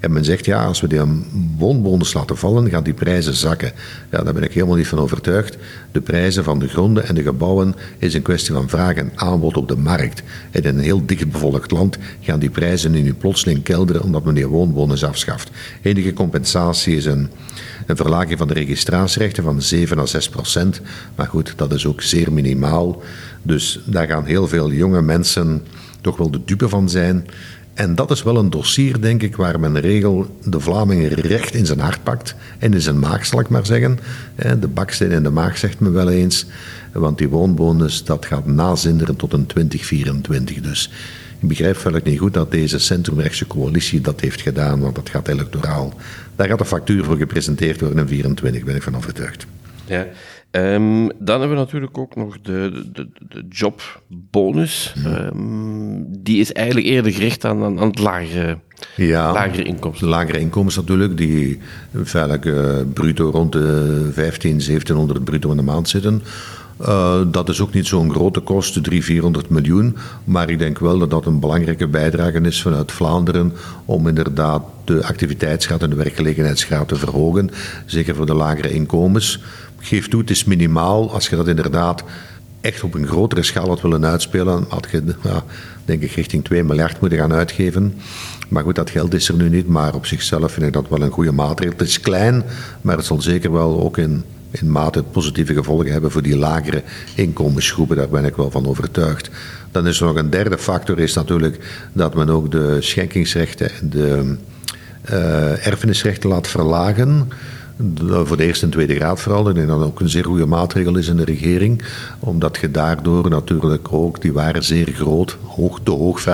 En 0.00 0.12
men 0.12 0.24
zegt, 0.24 0.44
ja, 0.44 0.64
als 0.64 0.80
we 0.80 0.88
die 0.88 1.00
woonbonus 1.58 2.12
laten 2.12 2.36
vallen, 2.36 2.70
gaan 2.70 2.82
die 2.82 2.94
prijzen 2.94 3.34
zakken. 3.34 3.72
Ja, 4.10 4.22
daar 4.22 4.34
ben 4.34 4.42
ik 4.42 4.52
helemaal 4.52 4.76
niet 4.76 4.88
van 4.88 4.98
overtuigd. 4.98 5.56
De 5.92 6.00
prijzen 6.00 6.44
van 6.44 6.58
de 6.58 6.68
gronden 6.68 7.06
en 7.06 7.14
de 7.14 7.22
gebouwen 7.22 7.74
is 7.98 8.14
een 8.14 8.22
kwestie 8.22 8.54
van 8.54 8.68
vraag 8.68 8.94
en 8.94 9.12
aanbod 9.14 9.56
op 9.56 9.68
de 9.68 9.76
markt. 9.76 10.22
In 10.50 10.64
een 10.64 10.78
heel 10.78 11.06
dichtbevolkt 11.06 11.70
land 11.70 11.98
gaan 12.20 12.38
die 12.38 12.50
prijzen 12.50 12.90
nu 12.90 13.14
plotseling 13.14 13.62
kelderen 13.62 14.02
omdat 14.02 14.24
men 14.24 14.34
die 14.34 14.46
woonbonus 14.46 15.04
afschaft. 15.04 15.50
Enige 15.82 16.12
compensatie 16.12 16.96
is 16.96 17.04
een 17.04 17.30
een 17.86 17.96
verlaging 17.96 18.38
van 18.38 18.48
de 18.48 18.54
registratierechten 18.54 19.42
van 19.42 19.62
7 19.62 19.98
à 19.98 20.06
6 20.06 20.28
procent. 20.28 20.80
Maar 21.14 21.26
goed, 21.26 21.52
dat 21.56 21.72
is 21.72 21.86
ook 21.86 22.02
zeer 22.02 22.32
minimaal. 22.32 23.02
Dus 23.42 23.80
daar 23.84 24.06
gaan 24.06 24.24
heel 24.24 24.48
veel 24.48 24.72
jonge 24.72 25.02
mensen 25.02 25.62
toch 26.00 26.16
wel 26.16 26.30
de 26.30 26.40
dupe 26.44 26.68
van 26.68 26.88
zijn. 26.88 27.26
En 27.76 27.94
dat 27.94 28.10
is 28.10 28.22
wel 28.22 28.36
een 28.36 28.50
dossier, 28.50 29.00
denk 29.00 29.22
ik, 29.22 29.36
waar 29.36 29.60
men 29.60 29.80
regel 29.80 30.36
de 30.44 30.60
Vlamingen 30.60 31.08
recht 31.08 31.54
in 31.54 31.66
zijn 31.66 31.78
hart 31.78 32.02
pakt. 32.02 32.34
En 32.58 32.74
in 32.74 32.80
zijn 32.80 32.98
maag, 32.98 33.26
zal 33.26 33.40
ik 33.40 33.48
maar 33.48 33.66
zeggen. 33.66 33.98
De 34.60 34.68
baksteen 34.68 35.10
in 35.10 35.22
de 35.22 35.30
maag, 35.30 35.58
zegt 35.58 35.80
men 35.80 35.92
wel 35.92 36.10
eens. 36.10 36.46
Want 36.92 37.18
die 37.18 37.28
woonbonus, 37.28 38.04
dat 38.04 38.26
gaat 38.26 38.46
nazinderen 38.46 39.16
tot 39.16 39.32
een 39.32 39.46
2024. 39.46 40.60
Dus 40.60 40.90
ik 41.38 41.48
begrijp 41.48 41.76
verder 41.76 42.00
niet 42.04 42.18
goed 42.18 42.34
dat 42.34 42.50
deze 42.50 42.78
centrumrechtse 42.78 43.46
coalitie 43.46 44.00
dat 44.00 44.20
heeft 44.20 44.40
gedaan, 44.40 44.80
want 44.80 44.94
dat 44.94 45.08
gaat 45.08 45.28
electoraal. 45.28 45.94
Daar 46.36 46.48
gaat 46.48 46.58
de 46.58 46.64
factuur 46.64 47.04
voor 47.04 47.16
gepresenteerd 47.16 47.80
worden 47.80 47.98
in 47.98 48.08
24, 48.08 48.64
ben 48.64 48.76
ik 48.76 48.82
van 48.82 48.96
overtuigd. 48.96 49.46
Ja. 49.84 50.06
Um, 50.56 51.10
dan 51.18 51.40
hebben 51.40 51.48
we 51.48 51.62
natuurlijk 51.62 51.98
ook 51.98 52.16
nog 52.16 52.40
de, 52.42 52.82
de, 52.92 53.08
de 53.28 53.44
jobbonus. 53.48 54.94
Um, 55.06 56.06
die 56.22 56.40
is 56.40 56.52
eigenlijk 56.52 56.86
eerder 56.86 57.12
gericht 57.12 57.44
aan, 57.44 57.62
aan, 57.62 57.88
het 57.88 57.98
lagere, 57.98 58.58
ja, 58.96 59.32
lagere 59.32 59.62
inkomsten. 59.62 60.08
Lagere 60.08 60.38
inkomens 60.38 60.76
natuurlijk, 60.76 61.16
die 61.16 61.58
feitelijk 62.04 62.44
uh, 62.44 62.74
bruto 62.92 63.30
rond 63.30 63.52
de 63.52 64.08
15, 64.12 64.50
1700 64.50 65.24
bruto 65.24 65.50
in 65.50 65.56
de 65.56 65.62
maand 65.62 65.88
zitten. 65.88 66.22
Uh, 66.80 67.20
dat 67.26 67.48
is 67.48 67.60
ook 67.60 67.72
niet 67.72 67.86
zo'n 67.86 68.10
grote 68.10 68.40
kost, 68.40 68.72
300, 68.72 69.04
400 69.04 69.48
miljoen. 69.48 69.96
Maar 70.24 70.50
ik 70.50 70.58
denk 70.58 70.78
wel 70.78 70.98
dat 70.98 71.10
dat 71.10 71.26
een 71.26 71.40
belangrijke 71.40 71.88
bijdrage 71.88 72.40
is 72.40 72.62
vanuit 72.62 72.92
Vlaanderen 72.92 73.52
om 73.84 74.08
inderdaad 74.08 74.62
de 74.84 75.04
activiteitsgraad 75.04 75.82
en 75.82 75.90
de 75.90 75.96
werkgelegenheidsgraad 75.96 76.88
te 76.88 76.96
verhogen. 76.96 77.50
Zeker 77.86 78.14
voor 78.14 78.26
de 78.26 78.34
lagere 78.34 78.72
inkomens. 78.72 79.40
Geef 79.78 80.08
toe, 80.08 80.20
het 80.20 80.30
is 80.30 80.44
minimaal. 80.44 81.12
Als 81.12 81.28
je 81.28 81.36
dat 81.36 81.48
inderdaad 81.48 82.04
echt 82.60 82.82
op 82.82 82.94
een 82.94 83.06
grotere 83.06 83.42
schaal 83.42 83.68
had 83.68 83.80
willen 83.80 84.04
uitspelen, 84.04 84.64
had 84.68 84.86
je, 84.90 85.02
ja, 85.22 85.44
denk 85.84 86.02
ik, 86.02 86.12
richting 86.12 86.44
2 86.44 86.64
miljard 86.64 87.00
moeten 87.00 87.18
gaan 87.18 87.32
uitgeven. 87.32 87.94
Maar 88.48 88.62
goed, 88.62 88.74
dat 88.74 88.90
geld 88.90 89.14
is 89.14 89.28
er 89.28 89.34
nu 89.34 89.48
niet. 89.48 89.68
Maar 89.68 89.94
op 89.94 90.06
zichzelf 90.06 90.52
vind 90.52 90.66
ik 90.66 90.72
dat 90.72 90.88
wel 90.88 91.02
een 91.02 91.10
goede 91.10 91.32
maatregel. 91.32 91.78
Het 91.78 91.88
is 91.88 92.00
klein, 92.00 92.42
maar 92.80 92.96
het 92.96 93.06
zal 93.06 93.20
zeker 93.20 93.52
wel 93.52 93.80
ook 93.80 93.98
in 93.98 94.24
in 94.60 94.70
mate 94.70 95.02
positieve 95.02 95.54
gevolgen 95.54 95.92
hebben 95.92 96.10
voor 96.10 96.22
die 96.22 96.36
lagere 96.36 96.82
inkomensgroepen. 97.14 97.96
Daar 97.96 98.08
ben 98.08 98.24
ik 98.24 98.36
wel 98.36 98.50
van 98.50 98.66
overtuigd. 98.66 99.30
Dan 99.70 99.86
is 99.86 100.00
er 100.00 100.06
nog 100.06 100.16
een 100.16 100.30
derde 100.30 100.58
factor, 100.58 100.98
is 100.98 101.14
natuurlijk 101.14 101.58
dat 101.92 102.14
men 102.14 102.30
ook 102.30 102.50
de 102.50 102.76
schenkingsrechten 102.80 103.70
en 103.80 103.90
de 103.90 104.36
uh, 105.10 105.66
erfenisrechten 105.66 106.28
laat 106.28 106.48
verlagen 106.48 107.28
voor 108.24 108.36
de 108.36 108.44
eerste 108.44 108.64
en 108.64 108.70
tweede 108.70 108.94
graad 108.94 109.20
vooral. 109.20 109.48
En 109.48 109.66
dat 109.66 109.82
ook 109.82 110.00
een 110.00 110.08
zeer 110.08 110.24
goede 110.24 110.46
maatregel 110.46 110.96
is 110.96 111.08
in 111.08 111.16
de 111.16 111.24
regering. 111.24 111.82
Omdat 112.18 112.58
je 112.60 112.70
daardoor 112.70 113.30
natuurlijk 113.30 113.92
ook, 113.92 114.20
die 114.20 114.32
waren 114.32 114.64
zeer 114.64 114.92
groot, 114.92 115.36
hoog, 115.42 115.80
te 115.82 115.90
hoog. 115.90 116.24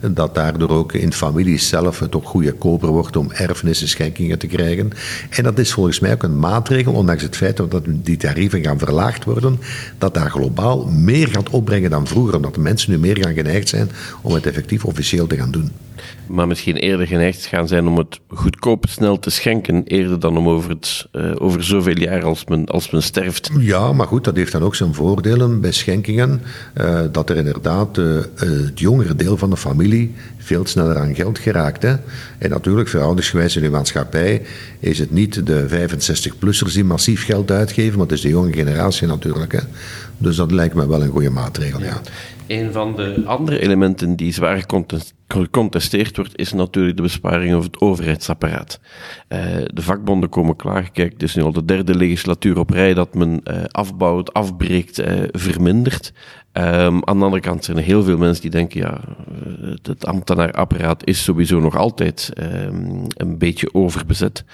Dat 0.00 0.34
daardoor 0.34 0.68
ook 0.68 0.92
in 0.92 1.12
families 1.12 1.68
zelf 1.68 1.98
het 1.98 2.14
ook 2.14 2.26
goedkoper 2.26 2.88
wordt 2.88 3.16
om 3.16 3.30
erfenissen, 3.30 3.88
schenkingen 3.88 4.38
te 4.38 4.46
krijgen. 4.46 4.90
En 5.30 5.44
dat 5.44 5.58
is 5.58 5.72
volgens 5.72 6.00
mij 6.00 6.12
ook 6.12 6.22
een 6.22 6.38
maatregel, 6.38 6.92
ondanks 6.92 7.22
het 7.22 7.36
feit 7.36 7.56
dat 7.56 7.82
die 7.86 8.16
tarieven 8.16 8.62
gaan 8.62 8.78
verlaagd 8.78 9.24
worden, 9.24 9.60
dat 9.98 10.14
daar 10.14 10.30
globaal 10.30 10.84
meer 10.86 11.28
gaat 11.28 11.50
opbrengen 11.50 11.90
dan 11.90 12.06
vroeger. 12.06 12.36
Omdat 12.36 12.54
de 12.54 12.60
mensen 12.60 12.90
nu 12.90 12.98
meer 12.98 13.18
gaan 13.18 13.34
geneigd 13.34 13.68
zijn 13.68 13.90
om 14.22 14.34
het 14.34 14.46
effectief 14.46 14.84
officieel 14.84 15.26
te 15.26 15.36
gaan 15.36 15.50
doen 15.50 15.70
maar 16.26 16.46
misschien 16.46 16.76
eerder 16.76 17.06
geneigd 17.06 17.46
gaan 17.46 17.68
zijn 17.68 17.86
om 17.86 17.98
het 17.98 18.20
goedkoop 18.28 18.84
snel 18.88 19.18
te 19.18 19.30
schenken, 19.30 19.82
eerder 19.84 20.20
dan 20.20 20.36
om 20.36 20.48
over, 20.52 20.70
het, 20.70 21.06
uh, 21.12 21.32
over 21.38 21.64
zoveel 21.64 21.98
jaar 21.98 22.24
als 22.24 22.44
men, 22.44 22.66
als 22.66 22.90
men 22.90 23.02
sterft. 23.02 23.50
Ja, 23.58 23.92
maar 23.92 24.06
goed, 24.06 24.24
dat 24.24 24.36
heeft 24.36 24.52
dan 24.52 24.62
ook 24.62 24.74
zijn 24.74 24.94
voordelen 24.94 25.60
bij 25.60 25.72
schenkingen, 25.72 26.42
uh, 26.80 27.00
dat 27.12 27.30
er 27.30 27.36
inderdaad 27.36 27.98
uh, 27.98 28.20
het 28.34 28.78
jongere 28.80 29.14
deel 29.14 29.36
van 29.36 29.50
de 29.50 29.56
familie 29.56 30.14
veel 30.38 30.66
sneller 30.66 30.98
aan 30.98 31.14
geld 31.14 31.38
geraakt. 31.38 31.82
Hè? 31.82 31.94
En 32.38 32.50
natuurlijk, 32.50 32.88
veroudersgewijs 32.88 33.56
in 33.56 33.62
de 33.62 33.70
maatschappij 33.70 34.42
is 34.80 34.98
het 34.98 35.10
niet 35.10 35.46
de 35.46 35.66
65-plussers 35.68 36.72
die 36.72 36.84
massief 36.84 37.24
geld 37.24 37.50
uitgeven, 37.50 37.92
maar 37.98 38.06
het 38.06 38.16
is 38.16 38.20
de 38.22 38.28
jonge 38.28 38.52
generatie 38.52 39.06
natuurlijk. 39.06 39.52
Hè? 39.52 39.60
Dus 40.18 40.36
dat 40.36 40.50
lijkt 40.50 40.74
me 40.74 40.88
wel 40.88 41.02
een 41.02 41.10
goede 41.10 41.30
maatregel, 41.30 41.80
ja. 41.80 42.00
Een 42.46 42.72
van 42.72 42.96
de 42.96 43.22
andere 43.24 43.58
elementen 43.58 44.16
die 44.16 44.32
zwaar 44.32 44.66
gecontesteerd 45.32 46.16
wordt, 46.16 46.38
is 46.38 46.52
natuurlijk 46.52 46.96
de 46.96 47.02
besparing 47.02 47.54
over 47.54 47.70
het 47.70 47.80
overheidsapparaat. 47.80 48.80
Uh, 49.28 49.38
de 49.66 49.82
vakbonden 49.82 50.28
komen 50.28 50.56
klaar. 50.56 50.90
Kijk, 50.90 51.12
het 51.12 51.22
is 51.22 51.34
nu 51.34 51.42
al 51.42 51.52
de 51.52 51.64
derde 51.64 51.94
legislatuur 51.94 52.58
op 52.58 52.70
rij 52.70 52.94
dat 52.94 53.14
men 53.14 53.40
uh, 53.44 53.56
afbouwt, 53.70 54.32
afbreekt, 54.32 55.00
uh, 55.00 55.22
vermindert. 55.30 56.12
Um, 56.52 57.04
aan 57.04 57.18
de 57.18 57.24
andere 57.24 57.40
kant 57.40 57.64
zijn 57.64 57.76
er 57.76 57.82
heel 57.82 58.02
veel 58.02 58.16
mensen 58.16 58.42
die 58.42 58.50
denken, 58.50 58.80
ja, 58.80 59.00
het 59.82 60.06
ambtenaarapparaat 60.06 61.06
is 61.06 61.22
sowieso 61.22 61.60
nog 61.60 61.76
altijd 61.76 62.30
um, 62.38 63.04
een 63.16 63.38
beetje 63.38 63.74
overbezet. 63.74 64.44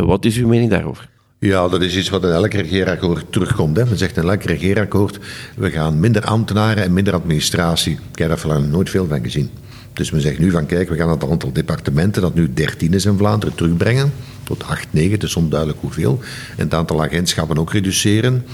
wat 0.00 0.24
is 0.24 0.36
uw 0.36 0.48
mening 0.48 0.70
daarover? 0.70 1.08
Ja, 1.38 1.68
dat 1.68 1.82
is 1.82 1.96
iets 1.96 2.08
wat 2.08 2.24
in 2.24 2.30
elk 2.30 2.52
regeerakkoord 2.52 3.32
terugkomt. 3.32 3.76
Hè. 3.76 3.84
Men 3.84 3.98
zegt 3.98 4.16
in 4.16 4.28
elk 4.28 4.42
regeerakkoord, 4.42 5.18
we 5.56 5.70
gaan 5.70 6.00
minder 6.00 6.24
ambtenaren 6.24 6.82
en 6.84 6.92
minder 6.92 7.14
administratie. 7.14 7.98
Ik 8.12 8.18
heb 8.18 8.42
daar 8.42 8.62
nooit 8.62 8.90
veel 8.90 9.06
van 9.06 9.22
gezien. 9.22 9.50
Dus 9.94 10.10
men 10.10 10.20
zegt 10.20 10.38
nu 10.38 10.50
van, 10.50 10.66
kijk, 10.66 10.88
we 10.88 10.96
gaan 10.96 11.10
het 11.10 11.30
aantal 11.30 11.52
departementen, 11.52 12.22
dat 12.22 12.34
nu 12.34 12.52
13 12.52 12.92
is 12.92 13.04
in 13.04 13.16
Vlaanderen, 13.16 13.54
terugbrengen. 13.54 14.12
Tot 14.42 14.64
8, 14.64 14.86
9, 14.90 15.12
het 15.12 15.22
is 15.22 15.36
onduidelijk 15.36 15.80
hoeveel. 15.80 16.20
En 16.56 16.64
het 16.64 16.74
aantal 16.74 17.02
agentschappen 17.02 17.58
ook 17.58 17.72
reduceren. 17.72 18.44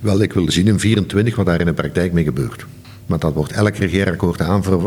Wel, 0.00 0.22
ik 0.22 0.32
wil 0.32 0.50
zien 0.50 0.66
in 0.66 0.78
24 0.78 1.36
wat 1.36 1.46
daar 1.46 1.60
in 1.60 1.66
de 1.66 1.72
praktijk 1.72 2.12
mee 2.12 2.24
gebeurt. 2.24 2.66
Maar 3.10 3.18
dat 3.18 3.34
wordt 3.34 3.52
elk 3.52 3.76
regeerakkoord 3.76 4.40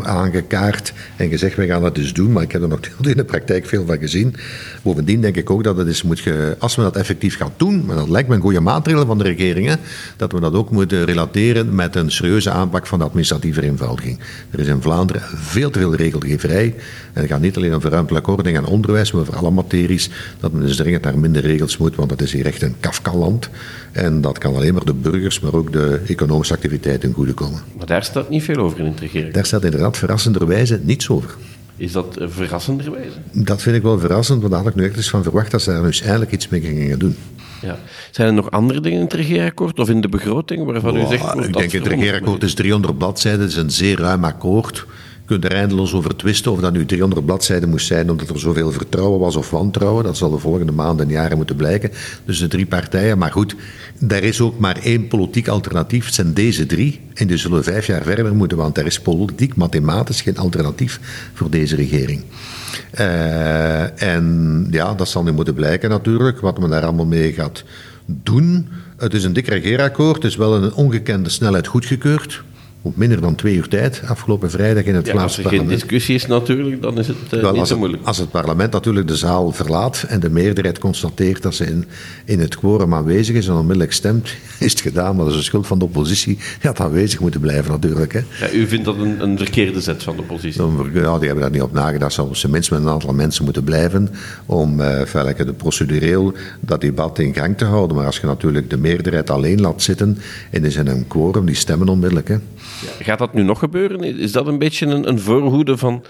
aangekaart 0.03 0.93
en 1.15 1.29
gezegd, 1.29 1.55
wij 1.55 1.67
gaan 1.67 1.81
dat 1.81 1.95
dus 1.95 2.13
doen. 2.13 2.31
Maar 2.31 2.43
ik 2.43 2.51
heb 2.51 2.61
er 2.61 2.67
nog 2.67 2.79
in 3.01 3.17
de 3.17 3.23
praktijk 3.23 3.65
veel 3.65 3.85
van 3.85 3.97
gezien. 3.97 4.35
Bovendien 4.81 5.21
denk 5.21 5.35
ik 5.35 5.49
ook 5.49 5.63
dat 5.63 5.77
het 5.77 5.87
is, 5.87 6.03
moet 6.03 6.23
als 6.59 6.75
we 6.75 6.81
dat 6.81 6.95
effectief 6.95 7.37
gaan 7.37 7.53
doen, 7.57 7.85
maar 7.85 7.95
dat 7.95 8.09
lijkt 8.09 8.29
me 8.29 8.35
een 8.35 8.41
goede 8.41 8.59
maatregel 8.59 9.05
van 9.05 9.17
de 9.17 9.23
regering, 9.23 9.77
dat 10.17 10.31
we 10.31 10.39
dat 10.39 10.53
ook 10.53 10.71
moeten 10.71 11.05
relateren 11.05 11.75
met 11.75 11.95
een 11.95 12.11
serieuze 12.11 12.49
aanpak 12.49 12.87
van 12.87 12.99
de 12.99 13.05
administratieve 13.05 13.59
vereenvoudiging. 13.59 14.19
Er 14.51 14.59
is 14.59 14.67
in 14.67 14.81
Vlaanderen 14.81 15.21
veel 15.35 15.69
te 15.69 15.79
veel 15.79 15.95
regelgeverij. 15.95 16.75
En 17.13 17.21
het 17.21 17.29
gaat 17.31 17.41
niet 17.41 17.57
alleen 17.57 17.73
over 17.73 17.89
ruimtelijke 17.89 18.31
ordening 18.31 18.57
en 18.57 18.65
onderwijs, 18.65 19.11
maar 19.11 19.21
over 19.21 19.35
alle 19.35 19.51
materies. 19.51 20.09
Dat 20.39 20.51
men 20.51 20.61
dus 20.61 20.75
dringend 20.75 21.03
naar 21.03 21.19
minder 21.19 21.41
regels 21.41 21.77
moet, 21.77 21.95
want 21.95 22.09
dat 22.09 22.21
is 22.21 22.31
hier 22.31 22.45
echt 22.45 22.61
een 22.61 22.75
Kafka-land. 22.79 23.49
En 23.91 24.21
dat 24.21 24.37
kan 24.37 24.55
alleen 24.55 24.73
maar 24.73 24.85
de 24.85 24.93
burgers, 24.93 25.39
maar 25.39 25.53
ook 25.53 25.71
de 25.71 26.01
economische 26.07 26.53
activiteiten 26.53 27.13
goede 27.13 27.33
komen. 27.33 27.61
Maar 27.77 27.85
daar 27.85 28.03
staat 28.13 28.29
niet 28.29 28.43
veel 28.43 28.57
over 28.57 28.79
in 28.79 28.85
het 28.85 28.99
regering. 28.99 29.33
Daar 29.33 29.45
staat 29.45 29.63
inderdaad 29.63 29.97
verrassenderwijze 29.97 30.79
niets 30.83 31.09
over. 31.09 31.35
Is 31.77 31.91
dat 31.91 32.17
verrassenderwijze? 32.19 33.17
Dat 33.31 33.61
vind 33.61 33.75
ik 33.75 33.81
wel 33.81 33.99
verrassend, 33.99 34.39
want 34.39 34.53
daar 34.53 34.61
had 34.61 34.69
ik 34.69 34.75
nu 34.75 34.85
echt 34.85 34.95
eens 34.95 35.09
van 35.09 35.23
verwacht 35.23 35.51
dat 35.51 35.61
ze 35.61 35.69
daar 35.69 35.81
dus 35.81 36.01
eindelijk 36.01 36.31
iets 36.31 36.49
mee 36.49 36.61
gingen 36.61 36.99
doen. 36.99 37.15
Ja. 37.61 37.77
Zijn 38.11 38.27
er 38.27 38.33
nog 38.33 38.51
andere 38.51 38.79
dingen 38.79 38.97
in 38.97 39.03
het 39.03 39.13
regeerakkoord 39.13 39.79
of 39.79 39.89
in 39.89 40.01
de 40.01 40.09
begroting 40.09 40.65
waarvan 40.65 40.95
u 40.95 41.05
zegt... 41.05 41.35
ik 41.35 41.53
denk 41.53 41.71
het 41.71 41.87
regeerakkoord 41.87 42.43
is 42.43 42.53
300 42.53 42.97
bladzijden, 42.97 43.41
het 43.41 43.49
is 43.49 43.57
een 43.57 43.71
zeer 43.71 43.99
ruim 43.99 44.23
akkoord 44.23 44.85
kunt 45.25 45.45
er 45.45 45.51
eindeloos 45.51 45.93
over 45.93 46.15
twisten 46.15 46.51
of 46.51 46.59
dat 46.59 46.73
nu 46.73 46.85
300 46.85 47.25
bladzijden 47.25 47.69
moest 47.69 47.87
zijn 47.87 48.09
omdat 48.09 48.29
er 48.29 48.39
zoveel 48.39 48.71
vertrouwen 48.71 49.19
was 49.19 49.35
of 49.35 49.49
wantrouwen. 49.49 50.03
Dat 50.03 50.17
zal 50.17 50.29
de 50.29 50.37
volgende 50.37 50.71
maanden 50.71 51.05
en 51.05 51.11
jaren 51.11 51.37
moeten 51.37 51.55
blijken. 51.55 51.91
Dus 52.25 52.39
de 52.39 52.47
drie 52.47 52.65
partijen. 52.65 53.17
Maar 53.17 53.31
goed, 53.31 53.55
daar 53.99 54.23
is 54.23 54.41
ook 54.41 54.59
maar 54.59 54.77
één 54.77 55.07
politiek 55.07 55.47
alternatief. 55.47 56.05
Het 56.05 56.13
zijn 56.13 56.33
deze 56.33 56.65
drie. 56.65 57.01
En 57.13 57.27
die 57.27 57.37
zullen 57.37 57.63
vijf 57.63 57.85
jaar 57.85 58.03
verder 58.03 58.35
moeten, 58.35 58.57
want 58.57 58.77
er 58.77 58.85
is 58.85 58.99
politiek, 58.99 59.55
mathematisch 59.55 60.21
geen 60.21 60.37
alternatief 60.37 60.99
voor 61.33 61.49
deze 61.49 61.75
regering. 61.75 62.23
Uh, 62.99 64.01
en 64.01 64.67
ja, 64.71 64.93
dat 64.93 65.09
zal 65.09 65.23
nu 65.23 65.31
moeten 65.31 65.53
blijken 65.53 65.89
natuurlijk, 65.89 66.39
wat 66.39 66.59
men 66.59 66.69
daar 66.69 66.83
allemaal 66.83 67.05
mee 67.05 67.33
gaat 67.33 67.63
doen. 68.05 68.67
Het 68.97 69.13
is 69.13 69.23
een 69.23 69.33
dik 69.33 69.47
regeerakkoord, 69.47 70.15
het 70.15 70.31
is 70.31 70.35
wel 70.35 70.55
een 70.55 70.73
ongekende 70.73 71.29
snelheid 71.29 71.67
goedgekeurd 71.67 72.43
op 72.85 72.97
minder 72.97 73.21
dan 73.21 73.35
twee 73.35 73.55
uur 73.55 73.67
tijd, 73.67 74.01
afgelopen 74.07 74.49
vrijdag 74.49 74.83
in 74.83 74.95
het 74.95 75.05
ja, 75.05 75.11
Vlaams 75.11 75.35
parlement. 75.35 75.61
Als 75.61 75.71
er 75.71 75.77
geen 75.77 75.79
discussie 75.79 76.15
is 76.15 76.27
natuurlijk, 76.27 76.81
dan 76.81 76.97
is 76.99 77.07
het 77.07 77.17
uh, 77.33 77.51
niet 77.51 77.67
zo 77.67 77.77
moeilijk. 77.77 78.05
als 78.05 78.17
het 78.17 78.31
parlement 78.31 78.71
natuurlijk 78.71 79.07
de 79.07 79.15
zaal 79.15 79.51
verlaat 79.51 80.05
en 80.07 80.19
de 80.19 80.29
meerderheid 80.29 80.79
constateert 80.79 81.41
dat 81.41 81.55
ze 81.55 81.65
in, 81.65 81.85
in 82.25 82.39
het 82.39 82.57
quorum 82.57 82.93
aanwezig 82.93 83.35
is 83.35 83.47
en 83.47 83.53
onmiddellijk 83.53 83.93
stemt, 83.93 84.29
is 84.59 84.71
het 84.71 84.81
gedaan. 84.81 85.15
Maar 85.15 85.25
dat 85.25 85.33
is 85.33 85.39
de 85.39 85.45
schuld 85.45 85.67
van 85.67 85.79
de 85.79 85.85
oppositie. 85.85 86.35
Die 86.35 86.45
had 86.61 86.79
aanwezig 86.79 87.19
moeten 87.19 87.39
blijven 87.39 87.71
natuurlijk. 87.71 88.13
Hè. 88.13 88.19
Ja, 88.39 88.51
u 88.51 88.67
vindt 88.67 88.85
dat 88.85 88.97
een, 88.97 89.21
een 89.21 89.37
verkeerde 89.37 89.81
zet 89.81 90.03
van 90.03 90.15
de 90.15 90.21
oppositie? 90.21 90.61
ja, 90.93 91.17
die 91.17 91.25
hebben 91.25 91.39
daar 91.43 91.51
niet 91.51 91.61
op 91.61 91.73
nagedacht. 91.73 92.13
Zou 92.13 92.35
ze 92.35 92.49
minstens 92.49 92.79
met 92.79 92.87
een 92.87 92.93
aantal 92.93 93.13
mensen 93.13 93.43
moeten 93.43 93.63
blijven 93.63 94.09
om 94.45 94.79
uh, 94.79 95.01
de 95.37 95.53
procedureel 95.57 96.33
dat 96.59 96.81
debat 96.81 97.19
in 97.19 97.33
gang 97.33 97.57
te 97.57 97.65
houden. 97.65 97.95
Maar 97.97 98.05
als 98.05 98.17
je 98.17 98.27
natuurlijk 98.27 98.69
de 98.69 98.77
meerderheid 98.77 99.29
alleen 99.29 99.61
laat 99.61 99.81
zitten 99.81 100.17
en 100.49 100.65
is 100.65 100.75
in 100.75 100.87
een 100.87 101.07
quorum, 101.07 101.45
die 101.45 101.55
stemmen 101.55 101.89
onmiddellijk. 101.89 102.27
Hè. 102.27 102.37
Gaat 102.99 103.19
dat 103.19 103.33
nu 103.33 103.43
nog 103.43 103.59
gebeuren? 103.59 104.19
Is 104.19 104.31
dat 104.31 104.47
een 104.47 104.59
beetje 104.59 104.85
een, 104.85 105.07
een 105.07 105.19
voorhoede 105.19 105.77
van, 105.77 106.03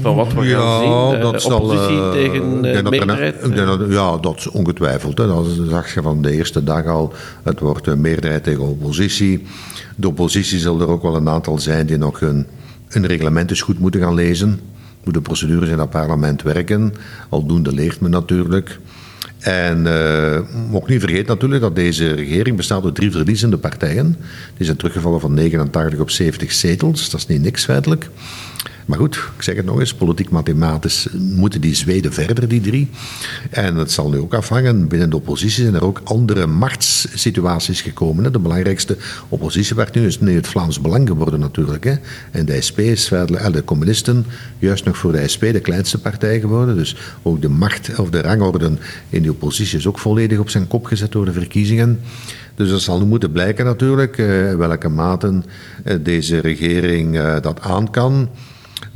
van 0.00 0.14
wat 0.14 0.32
we 0.32 0.44
gaan 0.44 0.80
zien? 0.80 1.18
Uh, 1.18 1.32
dat 1.32 1.44
oppositie 1.44 1.96
zal, 1.96 2.06
uh, 2.06 2.12
tegen 2.12 2.64
uh, 2.64 2.82
meerderheid? 2.90 3.36
ja, 3.88 4.16
dat 4.16 4.36
is 4.36 4.48
ongetwijfeld. 4.48 5.18
Hè. 5.18 5.26
Dat 5.26 5.46
zag 5.68 5.94
je 5.94 6.02
van 6.02 6.22
de 6.22 6.30
eerste 6.30 6.64
dag 6.64 6.86
al. 6.86 7.12
Het 7.42 7.60
wordt 7.60 7.86
een 7.86 8.00
meerderheid 8.00 8.44
tegen 8.44 8.62
oppositie. 8.62 9.46
De 9.96 10.08
oppositie 10.08 10.58
zal 10.58 10.80
er 10.80 10.88
ook 10.88 11.02
wel 11.02 11.16
een 11.16 11.28
aantal 11.28 11.58
zijn 11.58 11.86
die 11.86 11.98
nog 11.98 12.20
hun, 12.20 12.46
hun 12.88 13.06
reglement 13.06 13.50
eens 13.50 13.62
goed 13.62 13.78
moeten 13.78 14.00
gaan 14.00 14.14
lezen. 14.14 14.60
Hoe 15.04 15.12
de 15.12 15.20
procedures 15.20 15.68
in 15.68 15.78
het 15.78 15.90
parlement 15.90 16.42
werken. 16.42 16.94
Aldoende 17.28 17.72
leert 17.72 18.00
men 18.00 18.10
natuurlijk. 18.10 18.78
En 19.38 19.86
uh, 19.86 20.74
ook 20.74 20.88
niet 20.88 21.00
vergeten 21.00 21.26
natuurlijk 21.26 21.60
dat 21.60 21.74
deze 21.74 22.12
regering 22.12 22.56
bestaat 22.56 22.84
uit 22.84 22.94
drie 22.94 23.10
verliezende 23.10 23.56
partijen. 23.58 24.16
Die 24.56 24.66
zijn 24.66 24.76
teruggevallen 24.76 25.20
van 25.20 25.34
89 25.34 26.00
op 26.00 26.10
70 26.10 26.52
zetels. 26.52 27.10
Dat 27.10 27.20
is 27.20 27.26
niet 27.26 27.42
niks 27.42 27.64
feitelijk. 27.64 28.10
Maar 28.88 28.98
goed, 28.98 29.16
ik 29.36 29.42
zeg 29.42 29.56
het 29.56 29.64
nog 29.64 29.80
eens, 29.80 29.94
politiek-mathematisch 29.94 31.08
moeten 31.12 31.60
die 31.60 31.74
Zweden 31.74 32.12
verder, 32.12 32.48
die 32.48 32.60
drie. 32.60 32.88
En 33.50 33.76
het 33.76 33.92
zal 33.92 34.08
nu 34.08 34.18
ook 34.18 34.34
afhangen, 34.34 34.88
binnen 34.88 35.10
de 35.10 35.16
oppositie 35.16 35.62
zijn 35.62 35.74
er 35.74 35.84
ook 35.84 36.00
andere 36.04 36.46
machtssituaties 36.46 37.80
gekomen. 37.80 38.32
De 38.32 38.38
belangrijkste 38.38 38.96
oppositiepartij 39.28 40.02
is 40.02 40.20
nu 40.20 40.34
het 40.34 40.46
Vlaams 40.46 40.80
Belang 40.80 41.08
geworden 41.08 41.40
natuurlijk. 41.40 41.84
Hè. 41.84 41.94
En 42.30 42.46
de 42.46 42.60
SP 42.66 42.78
is, 42.78 43.10
eh, 43.10 43.46
de 43.52 43.64
communisten, 43.64 44.26
juist 44.58 44.84
nog 44.84 44.96
voor 44.96 45.12
de 45.12 45.28
SP 45.32 45.40
de 45.40 45.60
kleinste 45.60 45.98
partij 45.98 46.40
geworden. 46.40 46.76
Dus 46.76 46.96
ook 47.22 47.42
de 47.42 47.48
macht 47.48 47.98
of 47.98 48.10
de 48.10 48.20
rangorde 48.20 48.70
in 49.08 49.22
de 49.22 49.30
oppositie 49.30 49.78
is 49.78 49.86
ook 49.86 49.98
volledig 49.98 50.38
op 50.38 50.50
zijn 50.50 50.68
kop 50.68 50.84
gezet 50.84 51.12
door 51.12 51.24
de 51.24 51.32
verkiezingen. 51.32 52.00
Dus 52.54 52.70
dat 52.70 52.80
zal 52.80 52.98
nu 52.98 53.04
moeten 53.04 53.32
blijken 53.32 53.64
natuurlijk, 53.64 54.18
eh, 54.18 54.54
welke 54.54 54.88
mate 54.88 55.42
eh, 55.84 55.96
deze 56.02 56.38
regering 56.38 57.20
dat 57.40 57.60
aan 57.60 57.90
kan. 57.90 58.28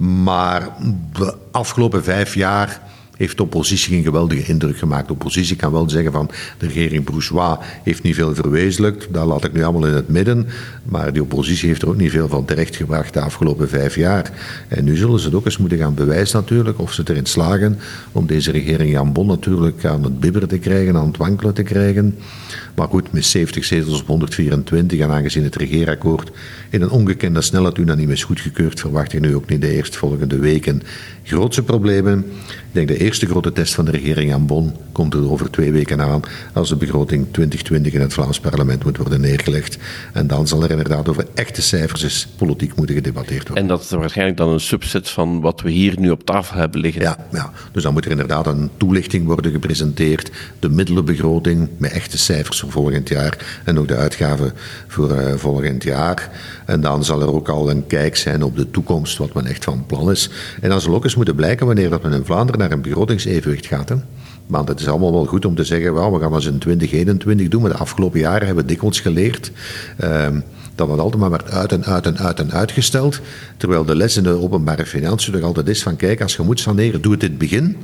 Maar 0.03 0.69
de 1.12 1.35
afgelopen 1.51 2.05
vijf 2.05 2.35
jaar 2.35 2.81
heeft 3.17 3.37
de 3.37 3.43
oppositie 3.43 3.95
geen 3.95 4.03
geweldige 4.03 4.51
indruk 4.51 4.79
gemaakt. 4.79 5.07
De 5.07 5.12
oppositie 5.12 5.57
kan 5.57 5.73
wel 5.73 5.91
zeggen 5.91 6.12
van 6.12 6.31
de 6.59 6.67
regering 6.67 7.05
Bourgeois 7.05 7.59
heeft 7.83 8.03
niet 8.03 8.15
veel 8.15 8.35
verwezenlijkt. 8.35 9.07
Dat 9.11 9.27
laat 9.27 9.45
ik 9.45 9.53
nu 9.53 9.62
allemaal 9.62 9.87
in 9.87 9.95
het 9.95 10.09
midden. 10.09 10.49
Maar 10.83 11.12
die 11.12 11.23
oppositie 11.23 11.68
heeft 11.68 11.83
er 11.83 11.88
ook 11.88 11.97
niet 11.97 12.11
veel 12.11 12.29
van 12.29 12.45
terechtgebracht 12.45 13.14
de 13.14 13.21
afgelopen 13.21 13.68
vijf 13.68 13.97
jaar. 13.97 14.31
En 14.68 14.85
nu 14.85 14.97
zullen 14.97 15.18
ze 15.18 15.27
het 15.27 15.35
ook 15.35 15.45
eens 15.45 15.59
moeten 15.59 15.79
gaan 15.79 15.95
bewijzen 15.95 16.40
natuurlijk 16.40 16.79
of 16.79 16.92
ze 16.92 17.03
erin 17.07 17.27
slagen 17.27 17.79
om 18.12 18.27
deze 18.27 18.51
regering 18.51 18.90
Jan 18.90 19.12
Bon 19.12 19.27
natuurlijk 19.27 19.85
aan 19.85 20.05
het 20.05 20.21
bibberen 20.21 20.49
te 20.49 20.59
krijgen, 20.59 20.97
aan 20.97 21.07
het 21.07 21.16
wankelen 21.16 21.55
te 21.55 21.62
krijgen. 21.62 22.18
Maar 22.75 22.88
goed, 22.88 23.12
met 23.12 23.25
70 23.25 23.64
zetels 23.64 24.01
op 24.01 24.07
124 24.07 24.99
en 24.99 25.11
aangezien 25.11 25.45
het 25.45 25.57
regeerakkoord 25.57 26.31
in 26.71 26.83
een 26.83 26.90
ongekende 26.90 27.40
snelheid 27.40 27.79
unaniem 27.79 28.11
is 28.11 28.25
goedgekeurd, 28.25 28.81
verwacht 28.81 29.12
ik 29.12 29.21
nu 29.21 29.35
ook 29.35 29.49
niet 29.49 29.61
de 29.61 29.75
eerstvolgende 29.75 30.38
weken 30.38 30.83
grootse 31.25 31.62
problemen. 31.62 32.18
Ik 32.47 32.79
denk 32.79 32.88
de 32.88 32.99
eerste 32.99 33.27
grote 33.27 33.53
test 33.53 33.75
van 33.75 33.85
de 33.85 33.90
regering 33.90 34.33
aan 34.33 34.47
Bonn 34.47 34.73
komt 34.92 35.14
er 35.14 35.31
over 35.31 35.51
twee 35.51 35.73
weken 35.73 36.01
aan 36.01 36.21
als 36.53 36.68
de 36.68 36.77
begroting 36.77 37.27
2020 37.31 37.92
in 37.92 38.01
het 38.01 38.12
Vlaams 38.12 38.40
parlement 38.40 38.85
moet 38.85 38.97
worden 38.97 39.21
neergelegd. 39.21 39.79
En 40.12 40.27
dan 40.27 40.49
zal 40.49 40.62
er 40.62 40.71
inderdaad 40.73 41.09
over 41.09 41.27
echte 41.35 41.63
cijfers 41.63 42.29
politiek 42.37 42.75
moeten 42.75 42.95
gedebatteerd 42.95 43.49
worden. 43.49 43.63
En 43.63 43.69
dat 43.69 43.83
is 43.83 43.91
waarschijnlijk 43.91 44.39
dan 44.39 44.49
een 44.49 44.61
subset 44.61 45.09
van 45.09 45.41
wat 45.41 45.61
we 45.61 45.71
hier 45.71 46.01
nu 46.01 46.11
op 46.11 46.25
tafel 46.25 46.57
hebben 46.57 46.81
liggen. 46.81 47.03
Ja, 47.03 47.17
ja. 47.33 47.53
dus 47.73 47.83
dan 47.83 47.93
moet 47.93 48.05
er 48.05 48.11
inderdaad 48.11 48.47
een 48.47 48.71
toelichting 48.77 49.27
worden 49.27 49.53
gepresenteerd, 49.53 50.31
de 50.59 50.69
middelenbegroting 50.69 51.69
met 51.77 51.93
echte 51.93 52.19
cijfers 52.19 52.61
voor 52.61 52.71
volgend 52.71 53.09
jaar 53.09 53.61
en 53.65 53.79
ook 53.79 53.89
de 53.89 53.97
uitgaven 53.97 54.53
voor 54.87 55.11
uh, 55.11 55.35
volgend 55.35 55.83
jaar. 55.83 56.31
En 56.67 56.81
dan 56.81 57.05
zal 57.05 57.21
er 57.21 57.35
ook 57.35 57.49
al 57.49 57.71
een 57.71 57.87
kijk 57.87 58.17
zijn 58.17 58.43
op 58.43 58.57
de 58.57 58.71
toekomst, 58.71 59.19
wat 59.19 59.35
men 59.35 59.47
echt 59.47 59.65
van 59.65 59.87
plan 59.87 60.11
is. 60.11 60.31
En 60.61 60.69
dan 60.69 60.81
zal 60.81 60.95
ook 60.95 61.05
eens 61.05 61.17
moeten 61.17 61.35
blijken 61.35 61.67
wanneer 61.67 61.91
dat 61.91 62.03
men 62.03 62.13
in 62.13 62.25
Vlaanderen 62.25 62.61
naar 62.61 62.73
een 62.73 62.83
begrotingsevenwicht 62.83 63.67
gaat. 63.67 63.89
Hè. 63.89 63.97
Want 64.47 64.69
het 64.69 64.81
is 64.81 64.89
allemaal 64.89 65.13
wel 65.13 65.27
goed 65.27 65.45
om 65.45 65.55
te 65.55 65.65
zeggen, 65.65 65.95
well, 65.95 66.11
we 66.11 66.19
gaan 66.19 66.33
dat 66.33 66.45
in 66.45 66.59
2021 66.59 67.49
doen, 67.49 67.63
maar 67.63 67.71
de 67.71 67.77
afgelopen 67.77 68.21
jaren 68.21 68.47
hebben 68.47 68.65
we 68.65 68.71
dikwijls 68.71 69.01
geleerd 69.01 69.53
uh, 70.05 70.27
dat 70.75 70.89
het 70.89 70.99
altijd 70.99 71.21
maar 71.21 71.31
werd 71.31 71.51
uit 71.51 71.73
en 71.73 71.85
uit 71.85 72.07
en 72.07 72.19
uit 72.19 72.39
en 72.39 72.53
uitgesteld. 72.53 73.21
Terwijl 73.57 73.85
de 73.85 73.97
les 73.97 74.17
in 74.17 74.23
de 74.23 74.41
openbare 74.43 74.87
financiën 74.87 75.33
toch 75.33 75.43
altijd 75.43 75.69
is 75.69 75.83
van, 75.83 75.97
kijk, 75.97 76.21
als 76.21 76.37
je 76.37 76.43
moet 76.43 76.61
saneren, 76.61 77.03
doe 77.03 77.13
het 77.13 77.23
in 77.23 77.29
het 77.29 77.39
begin. 77.39 77.77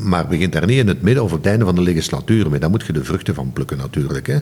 Maar 0.00 0.26
begint 0.26 0.52
daar 0.52 0.66
niet 0.66 0.78
in 0.78 0.88
het 0.88 1.02
midden 1.02 1.24
of 1.24 1.32
het 1.32 1.46
einde 1.46 1.64
van 1.64 1.74
de 1.74 1.80
legislatuur 1.80 2.50
mee. 2.50 2.60
Daar 2.60 2.70
moet 2.70 2.86
je 2.86 2.92
de 2.92 3.04
vruchten 3.04 3.34
van 3.34 3.52
plukken 3.52 3.76
natuurlijk. 3.76 4.26
Hè. 4.26 4.38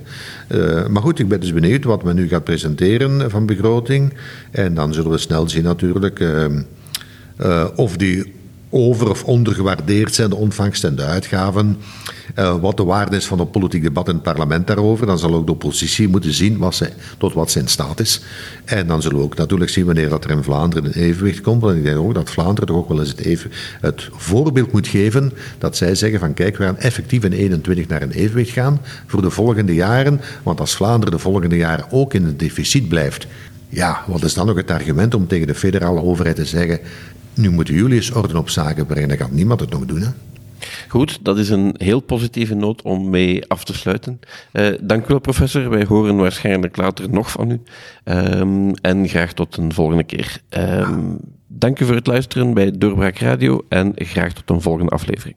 Uh, 0.49 0.87
maar 0.89 1.03
goed, 1.03 1.19
ik 1.19 1.29
ben 1.29 1.41
dus 1.41 1.53
benieuwd 1.53 1.85
wat 1.85 2.05
men 2.05 2.15
nu 2.15 2.29
gaat 2.29 2.45
presenteren 2.45 3.31
van 3.31 3.47
begroting. 3.47 4.15
En 4.51 4.75
dan 4.75 4.93
zullen 4.95 5.11
we 5.11 5.19
snel 5.19 5.49
zien 5.49 5.63
natuurlijk 5.63 6.21
uh, 6.21 6.45
uh, 7.41 7.65
of 7.75 7.97
die 7.97 8.33
over- 8.71 9.11
of 9.11 9.25
ondergewaardeerd 9.25 10.15
zijn, 10.15 10.31
de 10.31 10.37
ontvangst 10.37 10.85
en 10.85 10.97
de 10.97 11.03
uitgaven. 11.03 11.77
Uh, 12.39 12.61
wat 12.61 12.77
de 12.77 12.85
waarde 12.85 13.17
is 13.17 13.27
van 13.27 13.41
een 13.41 13.51
politiek 13.51 13.83
debat 13.83 14.09
in 14.09 14.15
het 14.15 14.23
parlement 14.23 14.67
daarover. 14.67 15.07
Dan 15.07 15.19
zal 15.19 15.35
ook 15.35 15.47
de 15.47 15.53
oppositie 15.53 16.09
moeten 16.09 16.33
zien 16.33 16.59
wat 16.59 16.75
ze, 16.75 16.91
tot 17.19 17.33
wat 17.33 17.51
ze 17.51 17.59
in 17.59 17.69
staat 17.69 18.01
is. 18.01 18.21
En 18.65 18.87
dan 18.87 19.03
zullen 19.03 19.19
we 19.19 19.25
ook 19.25 19.37
natuurlijk 19.37 19.71
zien 19.71 19.85
wanneer 19.85 20.09
dat 20.09 20.25
er 20.25 20.31
in 20.31 20.43
Vlaanderen 20.43 20.85
een 20.85 21.03
evenwicht 21.03 21.41
komt. 21.41 21.63
Want 21.63 21.77
ik 21.77 21.83
denk 21.83 21.99
ook 21.99 22.15
dat 22.15 22.31
Vlaanderen 22.31 22.67
toch 22.67 22.77
ook 22.77 22.89
wel 22.89 23.01
eens 23.01 23.09
het, 23.09 23.19
even, 23.19 23.51
het 23.81 24.09
voorbeeld 24.13 24.73
moet 24.73 24.89
geven 24.89 25.33
dat 25.59 25.77
zij 25.77 25.95
zeggen 25.95 26.21
van 26.21 26.35
kijk, 26.35 26.57
we 26.57 26.65
gaan 26.65 26.79
effectief 26.79 27.25
in 27.25 27.33
21 27.33 27.89
naar 27.89 28.03
een 28.03 28.11
evenwicht 28.11 28.51
gaan 28.51 28.81
voor 29.07 29.23
de 29.23 29.31
volgende 29.31 29.75
jaren. 29.75 30.21
Want 30.43 30.61
als 30.61 30.75
Vlaanderen 30.75 31.15
de 31.15 31.23
volgende 31.23 31.57
jaren 31.57 31.87
ook 31.91 32.15
in 32.15 32.25
het 32.25 32.39
deficit 32.39 32.89
blijft, 32.89 33.27
ja, 33.69 34.05
wat 34.07 34.23
is 34.23 34.35
dan 34.35 34.47
nog 34.47 34.57
het 34.57 34.71
argument 34.71 35.15
om 35.15 35.27
tegen 35.27 35.47
de 35.47 35.55
federale 35.55 36.03
overheid 36.03 36.37
te 36.37 36.45
zeggen 36.45 36.81
nu 37.35 37.51
moeten 37.51 37.75
jullie 37.75 37.97
eens 37.97 38.11
orde 38.11 38.39
op 38.39 38.49
zaken 38.49 38.87
brengen. 38.87 39.09
Dan 39.09 39.17
kan 39.17 39.35
niemand 39.35 39.61
het 39.61 39.71
nog 39.71 39.87
doen. 39.87 40.01
Hè? 40.01 40.09
Goed, 40.89 41.19
dat 41.23 41.39
is 41.39 41.49
een 41.51 41.75
heel 41.79 42.01
positieve 42.01 42.55
noot 42.55 42.83
om 42.83 43.11
mee 43.11 43.49
af 43.49 43.65
te 43.65 43.75
sluiten. 43.75 44.21
Uh, 44.53 44.67
dank 44.81 45.05
u 45.05 45.07
wel, 45.07 45.19
professor. 45.19 45.71
Wij 45.71 45.85
horen 45.85 46.17
waarschijnlijk 46.17 46.77
later 46.77 47.11
nog 47.11 47.31
van 47.31 47.51
u. 47.51 47.61
Ehm, 48.05 48.71
en 48.71 49.09
graag 49.09 49.33
tot 49.33 49.57
een 49.57 49.73
volgende 49.73 50.05
keer. 50.05 50.41
Ehm, 50.49 51.01
dank 51.47 51.81
u 51.81 51.85
voor 51.85 51.95
het 51.95 52.07
luisteren 52.07 52.55
bij 52.55 52.71
Doorbraak 52.79 53.19
Radio 53.19 53.65
en 53.69 53.93
graag 53.95 54.33
tot 54.33 54.51
een 54.51 54.63
volgende 54.63 54.91
aflevering. 54.91 55.37